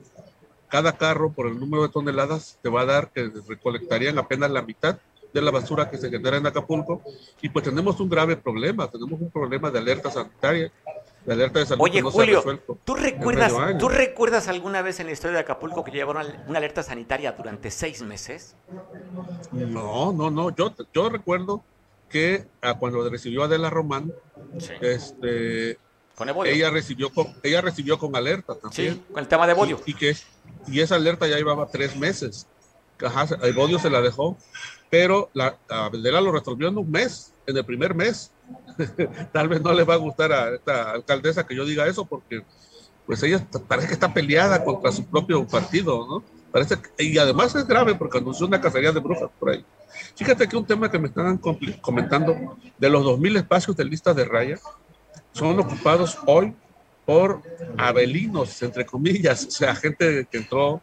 [0.69, 4.63] cada carro por el número de toneladas, te va a dar que recolectarían apenas la
[4.63, 4.99] mitad
[5.33, 7.03] de la basura que se genera en Acapulco.
[7.41, 10.73] Y pues tenemos un grave problema, tenemos un problema de alerta sanitaria
[11.29, 12.43] alerta de salud Oye, Julio,
[12.85, 16.83] ¿tú recuerdas, ¿tú recuerdas alguna vez en la historia de Acapulco que llevaron una alerta
[16.83, 18.57] sanitaria durante seis meses?
[19.53, 20.55] No, no, no.
[20.55, 21.63] Yo, yo recuerdo
[22.09, 24.13] que ah, cuando recibió Adela Román,
[24.81, 25.79] este,
[26.45, 28.95] ella recibió con, ella recibió con alerta también.
[28.95, 29.81] Sí, con el tema de Bodio.
[29.87, 30.15] Y, que,
[30.67, 32.47] y esa alerta ya llevaba tres meses.
[33.43, 34.37] el Bodio se la dejó,
[34.91, 38.33] pero la, Adela lo resolvió en un mes, en el primer mes.
[39.33, 42.43] tal vez no le va a gustar a esta alcaldesa que yo diga eso porque
[43.07, 46.23] pues ella parece que está peleada contra su propio partido, ¿no?
[46.53, 49.65] Parece y además es grave porque anunció una cacería de brujas por ahí.
[50.17, 51.41] Fíjate que un tema que me están
[51.81, 54.59] comentando, de los 2.000 espacios de lista de raya,
[55.33, 56.55] son ocupados hoy
[57.05, 57.43] por
[57.77, 60.81] abelinos, entre comillas, o sea, gente que entró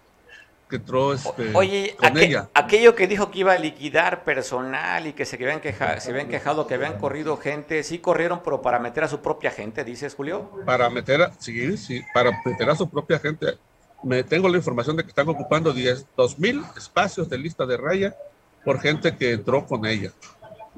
[0.69, 2.49] que entró este, Oye, con ella.
[2.53, 6.27] aquello que dijo que iba a liquidar personal y que se habían, quejado, se habían
[6.27, 10.15] quejado que habían corrido gente, sí corrieron, pero para meter a su propia gente, dices
[10.15, 10.51] Julio.
[10.65, 13.57] Para meter a, sí, sí, para meter a su propia gente.
[14.03, 18.15] Me tengo la información de que están ocupando 10, 2000 espacios de lista de raya
[18.63, 20.11] por gente que entró con ella.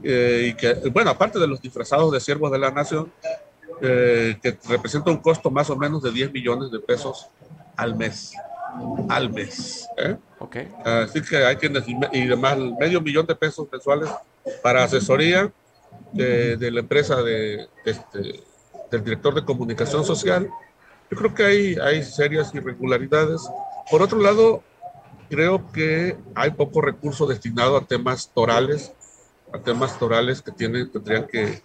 [0.03, 3.11] Eh, y que, bueno, aparte de los disfrazados de siervos de la nación,
[3.81, 7.27] eh, que representa un costo más o menos de 10 millones de pesos
[7.75, 8.33] al mes
[9.09, 9.87] al mes.
[9.97, 10.17] ¿eh?
[10.39, 10.71] Okay.
[10.83, 14.09] Así que hay quienes, y además medio millón de pesos mensuales
[14.63, 15.51] para asesoría
[16.13, 18.43] de, la empresa de, este,
[18.91, 20.49] del director de comunicación social.
[21.11, 23.41] Yo creo que hay, hay serias irregularidades.
[23.89, 24.63] Por otro lado,
[25.29, 28.93] creo que hay poco recurso destinado a temas torales,
[29.51, 31.61] a temas torales que tienen, tendrían que,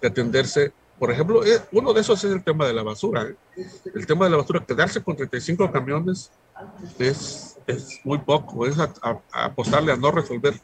[0.00, 3.24] que atenderse por ejemplo, eh, uno de esos es el tema de la basura.
[3.24, 3.66] ¿eh?
[3.94, 6.30] El tema de la basura, quedarse con 35 camiones
[6.98, 8.76] es, es muy poco, es
[9.32, 10.54] apostarle a no resolver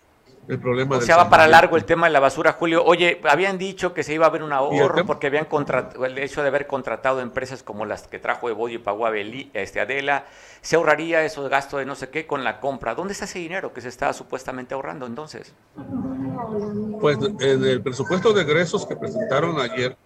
[0.48, 0.96] el problema.
[0.96, 2.84] O sea, va para largo el tema de la basura, Julio.
[2.84, 6.42] Oye, habían dicho que se iba a ver un ahorro porque habían contratado, el hecho
[6.42, 10.26] de haber contratado empresas como las que trajo Evodio y Pagua este, Adela,
[10.60, 12.94] se ahorraría esos gastos de no sé qué con la compra.
[12.94, 15.54] ¿Dónde está ese dinero que se estaba supuestamente ahorrando entonces?
[17.00, 19.96] Pues en el presupuesto de egresos que presentaron ayer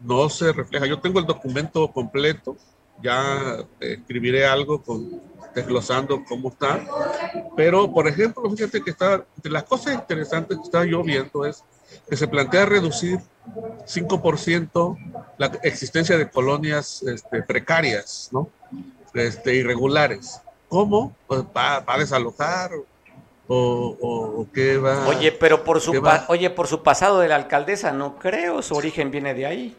[0.00, 0.86] no se refleja.
[0.86, 2.56] Yo tengo el documento completo
[3.02, 5.20] ya escribiré algo con,
[5.54, 6.84] desglosando cómo está.
[7.56, 11.64] Pero, por ejemplo, fíjate que está, de las cosas interesantes que estaba yo viendo es
[12.08, 13.20] que se plantea reducir
[13.86, 14.96] 5%
[15.38, 18.50] la existencia de colonias este, precarias, ¿no?
[19.14, 20.40] Este, irregulares.
[20.68, 21.16] ¿Cómo?
[21.26, 22.72] Pues va, a desalojar
[23.48, 25.06] o, o, qué va.
[25.06, 25.92] Oye, pero por su
[26.28, 29.76] oye, por su pasado de la alcaldesa, no creo, su origen viene de ahí.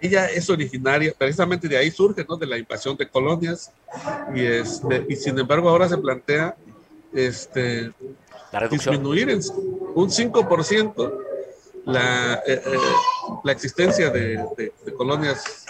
[0.00, 2.36] Ella es originaria, precisamente de ahí surge, ¿no?
[2.36, 3.72] De la invasión de colonias
[4.34, 6.56] y, este, y sin embargo ahora se plantea
[7.12, 7.90] este,
[8.70, 9.40] disminuir en
[9.94, 11.24] un 5%
[11.84, 12.78] la, eh, eh,
[13.42, 15.66] la existencia de, colonias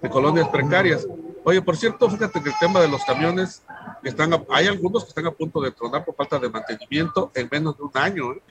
[0.00, 1.06] de colonias precarias.
[1.44, 3.62] Oye, por cierto, fíjate que el tema de los camiones,
[4.02, 7.76] están hay algunos que están a punto de tronar por falta de mantenimiento en menos
[7.76, 8.32] de un año.
[8.32, 8.42] ¿eh?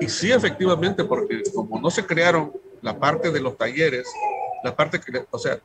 [0.00, 4.06] Y sí, efectivamente, porque como no se crearon la parte de los talleres,
[4.62, 5.58] la parte que, o sea,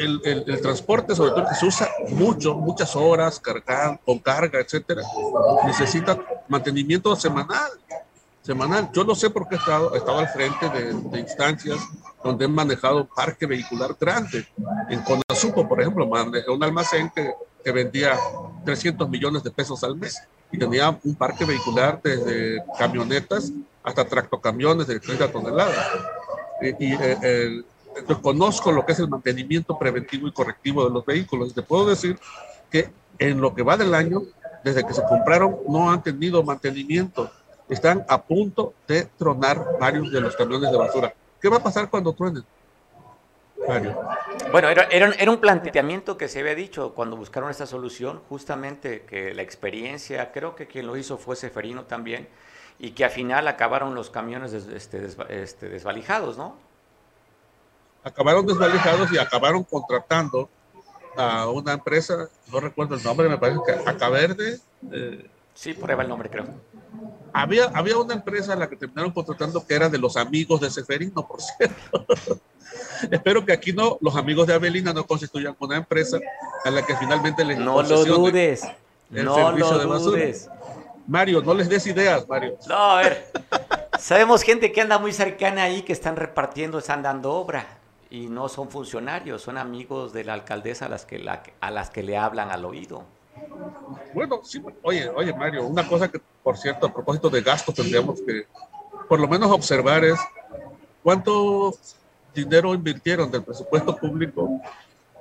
[0.00, 5.02] el, el, transporte, sobre todo que se usa mucho, muchas horas, cargar, con carga, etcétera,
[5.66, 6.18] necesita
[6.48, 7.70] mantenimiento semanal.
[8.42, 8.90] Semanal.
[8.94, 11.78] Yo no sé por qué he estado, he estado al frente de, de instancias
[12.22, 14.46] donde he manejado parque vehicular grande.
[14.88, 18.16] En Conasupo, por ejemplo, un almacén que, que vendía
[18.64, 24.86] 300 millones de pesos al mes y tenía un parque vehicular desde camionetas hasta tractocamiones
[24.86, 25.86] de 30 toneladas.
[26.62, 26.94] Y,
[28.22, 31.54] conozco lo que es el mantenimiento preventivo y correctivo de los vehículos.
[31.54, 32.18] Te puedo decir
[32.70, 34.22] que en lo que va del año,
[34.64, 37.30] desde que se compraron, no han tenido mantenimiento.
[37.68, 41.14] Están a punto de tronar varios de los camiones de basura.
[41.40, 42.44] ¿Qué va a pasar cuando truenen?
[44.50, 49.34] Bueno, era, era, un planteamiento que se había dicho cuando buscaron esta solución, justamente que
[49.34, 52.28] la experiencia, creo que quien lo hizo fue Seferino también,
[52.78, 56.56] y que al final acabaron los camiones este, este, desvalijados, ¿no?
[58.04, 60.48] Acabaron desvalijados y acabaron contratando
[61.16, 64.60] a una empresa, no recuerdo el nombre, me parece que Acaverde.
[64.92, 66.46] Eh, sí, prueba el nombre, creo.
[67.32, 70.70] Había, había una empresa a la que terminaron contratando que era de los amigos de
[70.70, 72.06] Seferino, por cierto.
[73.10, 76.18] Espero que aquí no, los amigos de Avelina no constituyan una empresa
[76.64, 78.62] a la que finalmente les No lo dudes.
[79.10, 79.52] no
[79.84, 80.48] lo dudes.
[81.06, 82.56] Mario, no les des ideas, Mario.
[82.68, 83.32] No, a ver.
[83.98, 87.77] Sabemos gente que anda muy cercana ahí, que están repartiendo, están dando obra.
[88.10, 91.24] Y no son funcionarios, son amigos de la alcaldesa a las que,
[91.60, 93.04] a las que le hablan al oído.
[94.14, 98.20] Bueno, sí, oye, oye, Mario, una cosa que, por cierto, a propósito de gastos, tendríamos
[98.22, 98.46] que
[99.08, 100.18] por lo menos observar es
[101.02, 101.74] cuánto
[102.34, 104.60] dinero invirtieron del presupuesto público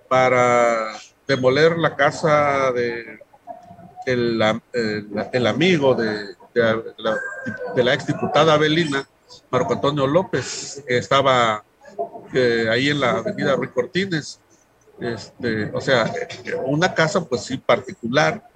[0.07, 0.93] para
[1.27, 3.19] demoler la casa de
[4.05, 4.41] el,
[5.33, 7.17] el, amigo de, de, la,
[7.75, 8.57] de la exdiputada
[9.49, 11.63] Marco Antonio López, que estaba
[12.69, 14.39] ahí en la avenida Ruiz Cortines.
[14.99, 16.11] Este, o sea,
[16.65, 18.49] una casa pues sí particular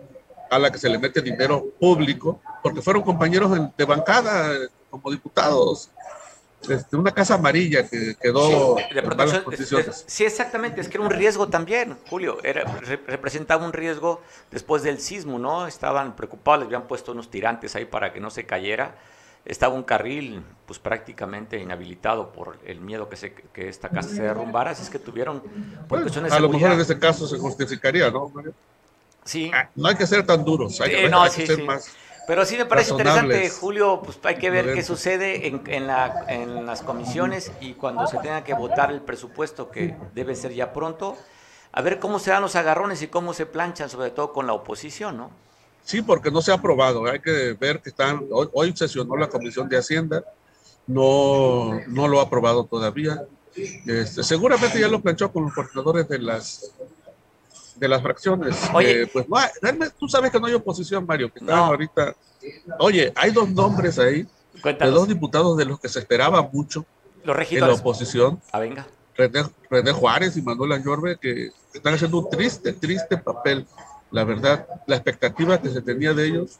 [0.49, 4.57] a la que se le mete dinero público, porque fueron compañeros de bancada
[4.89, 5.91] como diputados
[6.69, 11.09] este, una casa amarilla que quedó sí, de protección, sí, exactamente, es que era un
[11.09, 12.63] riesgo también, Julio, era,
[13.07, 15.65] representaba un riesgo después del sismo, ¿no?
[15.65, 18.95] Estaban preocupados, les habían puesto unos tirantes ahí para que no se cayera.
[19.43, 24.21] Estaba un carril pues prácticamente inhabilitado por el miedo que, se, que esta casa se
[24.21, 25.41] derrumbara, así es que tuvieron
[26.29, 28.31] A lo mejor en ese caso se justificaría, ¿no?
[29.23, 29.51] Sí.
[29.53, 31.91] Ah, no hay que ser tan duros, hay, que, no, hay que ser más
[32.27, 36.25] pero sí me parece interesante, Julio, pues hay que ver qué sucede en, en, la,
[36.27, 40.71] en las comisiones y cuando se tenga que votar el presupuesto, que debe ser ya
[40.71, 41.17] pronto,
[41.71, 44.53] a ver cómo se dan los agarrones y cómo se planchan, sobre todo con la
[44.53, 45.31] oposición, ¿no?
[45.83, 47.05] Sí, porque no se ha aprobado.
[47.05, 48.25] Hay que ver que están.
[48.31, 50.23] Hoy, sesionó la Comisión de Hacienda,
[50.87, 53.25] no, no lo ha aprobado todavía.
[53.55, 56.71] Este, seguramente ya lo planchó con los coordinadores de las
[57.75, 58.55] de las fracciones.
[58.73, 59.25] Oye, pues
[59.61, 62.15] realmente tú sabes que no hay oposición, Mario, que están ahorita.
[62.79, 64.27] Oye, hay dos nombres ahí
[64.63, 66.85] de dos diputados de los que se esperaba mucho
[67.23, 68.41] los en la oposición.
[68.51, 68.87] Ah, venga.
[69.15, 73.65] René, Juárez y Manuel Añorbe, que están haciendo un triste, triste papel.
[74.11, 76.59] La verdad, la expectativa que se tenía de ellos,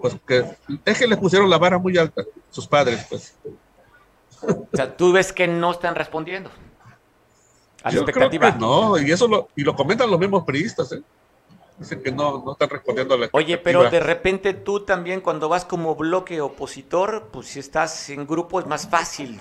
[0.00, 0.44] pues que
[0.84, 3.34] es que les pusieron la vara muy alta, sus padres, pues.
[4.42, 6.50] O sea, tú ves que no están respondiendo
[7.84, 8.50] expectativa.
[8.52, 11.02] no, y eso lo, y lo comentan los mismos periodistas, ¿eh?
[11.78, 15.48] Dicen que no, no están respondiendo a la Oye, pero de repente tú también cuando
[15.48, 19.40] vas como bloque opositor, pues si estás en grupo es más fácil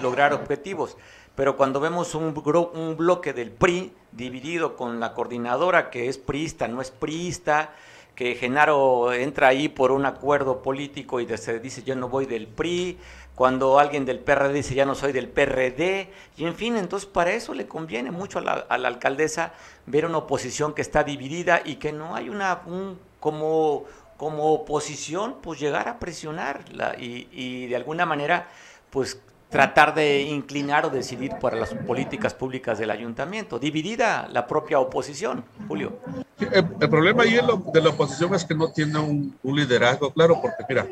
[0.00, 0.96] lograr objetivos.
[1.34, 2.34] Pero cuando vemos un,
[2.74, 7.74] un bloque del PRI dividido con la coordinadora que es priista, no es priista,
[8.14, 12.46] que Genaro entra ahí por un acuerdo político y se dice yo no voy del
[12.46, 12.98] PRI,
[13.34, 17.32] cuando alguien del PRD dice ya no soy del PRD, y en fin, entonces para
[17.32, 19.52] eso le conviene mucho a la, alcaldesa
[19.86, 23.84] ver una oposición que está dividida y que no hay una, un, como,
[24.16, 28.48] como oposición, pues llegar a presionarla y, y de alguna manera,
[28.90, 29.20] pues
[29.54, 33.60] tratar de inclinar o decidir para las políticas públicas del ayuntamiento.
[33.60, 35.92] Dividida la propia oposición, Julio.
[36.40, 37.38] El, problema ahí
[37.72, 40.88] de la oposición es que no tiene un, un liderazgo claro, porque mira,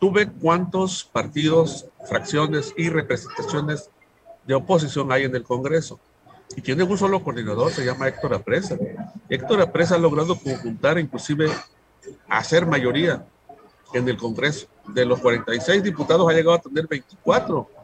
[0.00, 3.88] tú ves cuántos partidos, fracciones y representaciones
[4.44, 6.00] de oposición hay en el Congreso.
[6.56, 8.76] Y tiene un solo coordinador, se llama Héctor Apresa.
[9.28, 11.52] Héctor Apresa ha logrado conjuntar, inclusive
[12.28, 13.24] hacer mayoría
[13.92, 14.66] en el Congreso.
[14.88, 17.75] De los 46 diputados ha llegado a tener 24.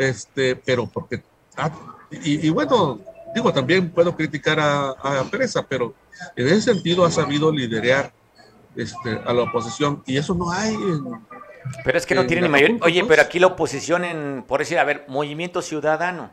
[0.00, 1.22] Este, pero porque...
[1.56, 1.70] Ah,
[2.10, 2.98] y, bueno,
[3.34, 5.94] digo, también puedo criticar a, a Apresa, pero
[6.34, 8.12] en ese sentido ha sabido liderar
[8.74, 10.74] este, a la oposición y eso no hay
[11.84, 12.70] pero es que no tiene ni mayor.
[12.82, 16.30] Oye, pero aquí la oposición en, por decir, a ver, Movimiento Ciudadano,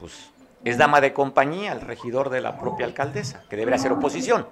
[0.00, 0.30] pues
[0.64, 4.46] es dama de compañía, el regidor de la propia alcaldesa, que debería ser oposición.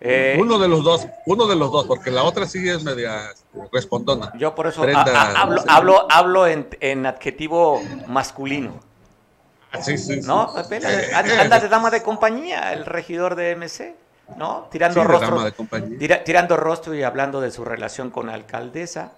[0.00, 3.32] Eh, uno de los dos, uno de los dos, porque la otra sí es media
[3.72, 4.32] respondona.
[4.38, 8.80] Yo por eso hablo, hablo, hablo en, adjetivo masculino.
[9.72, 10.54] Ah, sí, sí, ¿No?
[10.54, 13.94] Anda de dama de compañía, el regidor de MC.
[14.36, 14.68] ¿no?
[14.70, 15.52] Tirando rostro.
[16.24, 19.12] tirando rostro y hablando de su relación con la alcaldesa.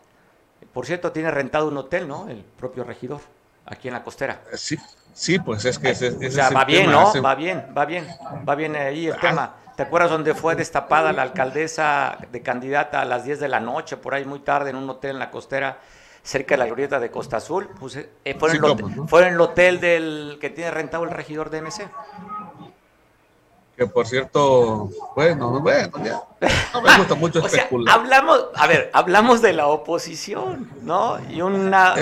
[0.72, 2.28] Por cierto, tiene rentado un hotel, ¿no?
[2.28, 3.20] El propio regidor,
[3.66, 4.42] aquí en la costera.
[4.52, 4.76] Eh, sí,
[5.12, 7.12] sí, pues es que ese, o sea, va bien, ¿no?
[7.22, 8.06] Va bien, va bien,
[8.48, 9.20] va bien ahí el ah.
[9.20, 9.54] tema.
[9.80, 13.96] ¿Te acuerdas donde fue destapada la alcaldesa de candidata a las 10 de la noche,
[13.96, 15.78] por ahí muy tarde, en un hotel en la costera?
[16.22, 19.40] cerca de la glorieta de Costa Azul, pues, eh, fue, en el, fue, en el,
[19.40, 21.88] hotel del que tiene rentado el regidor de MC
[23.80, 26.22] que por cierto, bueno, bueno, ya,
[26.74, 27.98] no me gusta mucho especular.
[27.98, 31.18] hablamos, a ver, hablamos de la oposición, ¿no?
[31.30, 31.94] Y una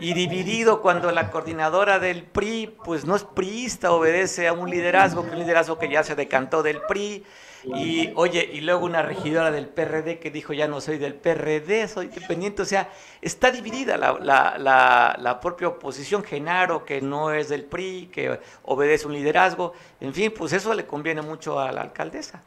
[0.00, 5.20] y dividido cuando la coordinadora del PRI, pues no es priista, obedece a un liderazgo,
[5.20, 7.26] un liderazgo que ya se decantó del PRI
[7.64, 11.88] y oye, y luego una regidora del PRD que dijo ya no soy del PRD,
[11.88, 12.62] soy independiente.
[12.62, 12.90] O sea,
[13.20, 19.06] está dividida la, la, la, propia oposición, Genaro, que no es del PRI, que obedece
[19.06, 19.72] un liderazgo.
[20.00, 22.42] En fin, pues eso le conviene mucho a la alcaldesa.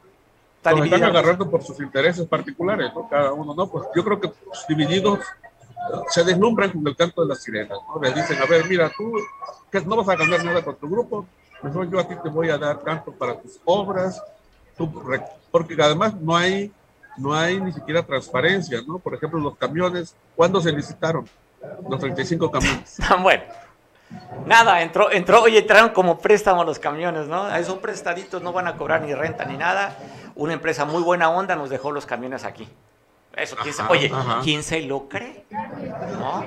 [0.56, 3.08] Está están agarrando por sus intereses particulares, ¿no?
[3.08, 3.66] Cada uno, ¿no?
[3.66, 4.30] Pues yo creo que
[4.68, 5.20] divididos
[6.08, 8.00] se deslumbran con el canto de las sirenas, ¿no?
[8.00, 9.14] Les dicen, a ver, mira, tú
[9.70, 11.26] que no vas a cambiar nada con tu grupo,
[11.62, 14.22] mejor yo a ti te voy a dar tanto para tus obras,
[15.50, 16.72] porque además no hay,
[17.16, 18.98] no hay ni siquiera transparencia, ¿no?
[18.98, 21.28] Por ejemplo, los camiones, ¿cuándo se licitaron?
[21.88, 22.96] Los 35 camiones.
[23.22, 23.42] bueno.
[24.46, 27.54] Nada, entró, entró, oye, entraron como préstamo los camiones, ¿no?
[27.54, 29.96] Esos prestaditos no van a cobrar ni renta ni nada.
[30.34, 32.68] Una empresa muy buena onda nos dejó los camiones aquí.
[33.36, 34.12] Eso, ¿quién oye,
[34.42, 35.44] ¿quién se lo cree?
[36.18, 36.44] ¿No?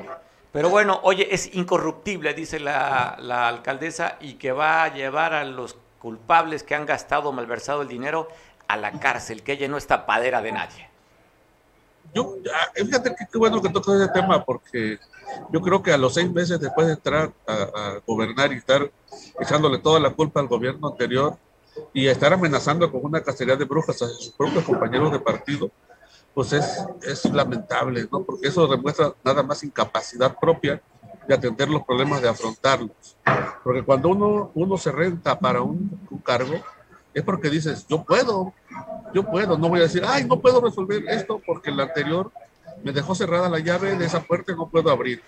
[0.51, 5.45] Pero bueno, oye, es incorruptible, dice la, la alcaldesa, y que va a llevar a
[5.45, 8.27] los culpables que han gastado o malversado el dinero
[8.67, 10.89] a la cárcel, que ella no es tapadera de nadie.
[12.13, 12.35] Yo,
[12.75, 14.99] fíjate que qué bueno que tocas ese tema, porque
[15.49, 18.91] Yo creo que a los seis meses después de entrar a, gobernar y estar
[19.39, 21.37] echándole toda la culpa al gobierno anterior
[21.93, 25.71] y estar amenazando con una cacería de brujas a sus propios compañeros de partido,
[26.33, 28.23] pues es, es lamentable, ¿no?
[28.23, 30.81] Porque eso demuestra nada más incapacidad propia
[31.27, 33.17] de atender los problemas, de afrontarlos.
[33.63, 36.55] Porque cuando uno, uno se renta para un, un cargo,
[37.13, 38.53] es porque dices, yo puedo,
[39.13, 42.31] yo puedo, no voy a decir, ay, no puedo resolver esto porque el anterior
[42.83, 45.21] me dejó cerrada la llave de esa puerta y no puedo abrir.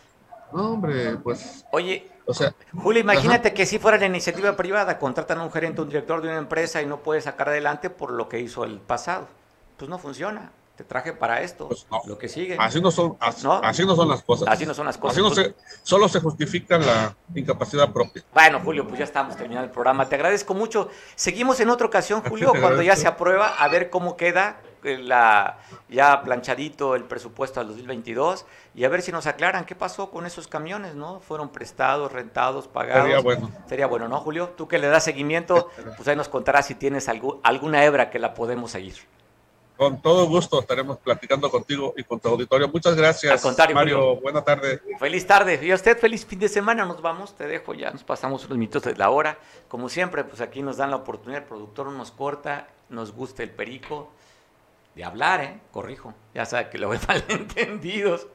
[0.52, 1.66] No, hombre, pues.
[1.72, 5.82] Oye, o sea, Julio, imagínate que si fuera la iniciativa privada, contratan a un gerente,
[5.82, 8.80] un director de una empresa y no puede sacar adelante por lo que hizo el
[8.80, 9.28] pasado.
[9.78, 12.58] Pues no funciona te traje para esto, pues lo que sigue.
[12.60, 13.96] Así no son, así, ¿No?
[13.96, 14.48] son las cosas.
[14.50, 15.18] Así no son las cosas.
[15.18, 18.24] Así no se, solo se justifica la incapacidad propia.
[18.34, 20.08] Bueno, Julio, pues ya estamos terminando el programa.
[20.10, 20.90] Te agradezco mucho.
[21.16, 25.58] Seguimos en otra ocasión, Julio, cuando ya se aprueba, a ver cómo queda eh, la
[25.90, 28.46] ya planchadito el presupuesto al 2022
[28.76, 31.22] y a ver si nos aclaran qué pasó con esos camiones, ¿no?
[31.22, 33.04] Fueron prestados, rentados, pagados.
[33.04, 33.52] Sería bueno.
[33.68, 34.50] Sería bueno, ¿no, Julio?
[34.50, 38.34] Tú que le das seguimiento, pues ahí nos contarás si tienes alguna hebra que la
[38.34, 38.96] podemos seguir.
[39.78, 42.70] Con todo gusto estaremos platicando contigo y con tu auditorio.
[42.70, 43.44] Muchas gracias.
[43.74, 44.82] Mario, buena tarde.
[45.00, 45.60] Feliz tarde.
[45.62, 46.86] Y a usted, feliz fin de semana.
[46.86, 49.38] Nos vamos, te dejo ya, nos pasamos unos minutos de la hora.
[49.68, 53.50] Como siempre, pues aquí nos dan la oportunidad, el productor nos corta, nos gusta el
[53.50, 54.12] perico
[54.96, 55.60] de hablar, ¿eh?
[55.72, 56.14] Corrijo.
[56.34, 58.28] Ya sabe que lo ve malentendidos.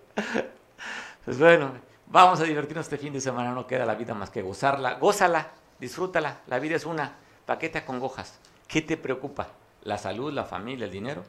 [1.24, 1.72] Pues bueno,
[2.06, 3.52] vamos a divertirnos este fin de semana.
[3.52, 4.94] No queda la vida más que gozarla.
[4.94, 6.42] Gózala, disfrútala.
[6.48, 7.16] La vida es una.
[7.46, 8.38] paqueta con gojas.
[8.68, 9.48] ¿Qué te preocupa?
[9.82, 11.24] La salud, la familia, el dinero,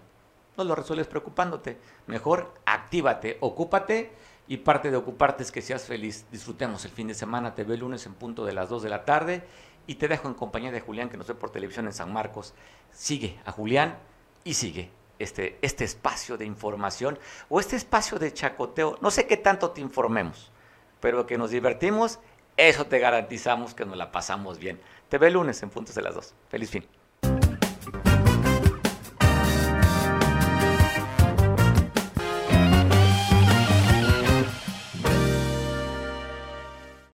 [0.57, 1.77] no lo resuelves preocupándote.
[2.07, 4.11] Mejor actívate, ocúpate
[4.47, 6.25] y parte de ocuparte es que seas feliz.
[6.31, 7.55] Disfrutemos el fin de semana.
[7.55, 9.43] Te veo el lunes en punto de las 2 de la tarde
[9.87, 12.53] y te dejo en compañía de Julián que nos ve por televisión en San Marcos.
[12.91, 13.97] Sigue a Julián
[14.43, 17.17] y sigue este, este espacio de información
[17.49, 18.97] o este espacio de chacoteo.
[19.01, 20.51] No sé qué tanto te informemos,
[20.99, 22.19] pero que nos divertimos,
[22.57, 24.81] eso te garantizamos que nos la pasamos bien.
[25.09, 26.33] Te ve el lunes en puntos de las 2.
[26.49, 27.00] Feliz fin.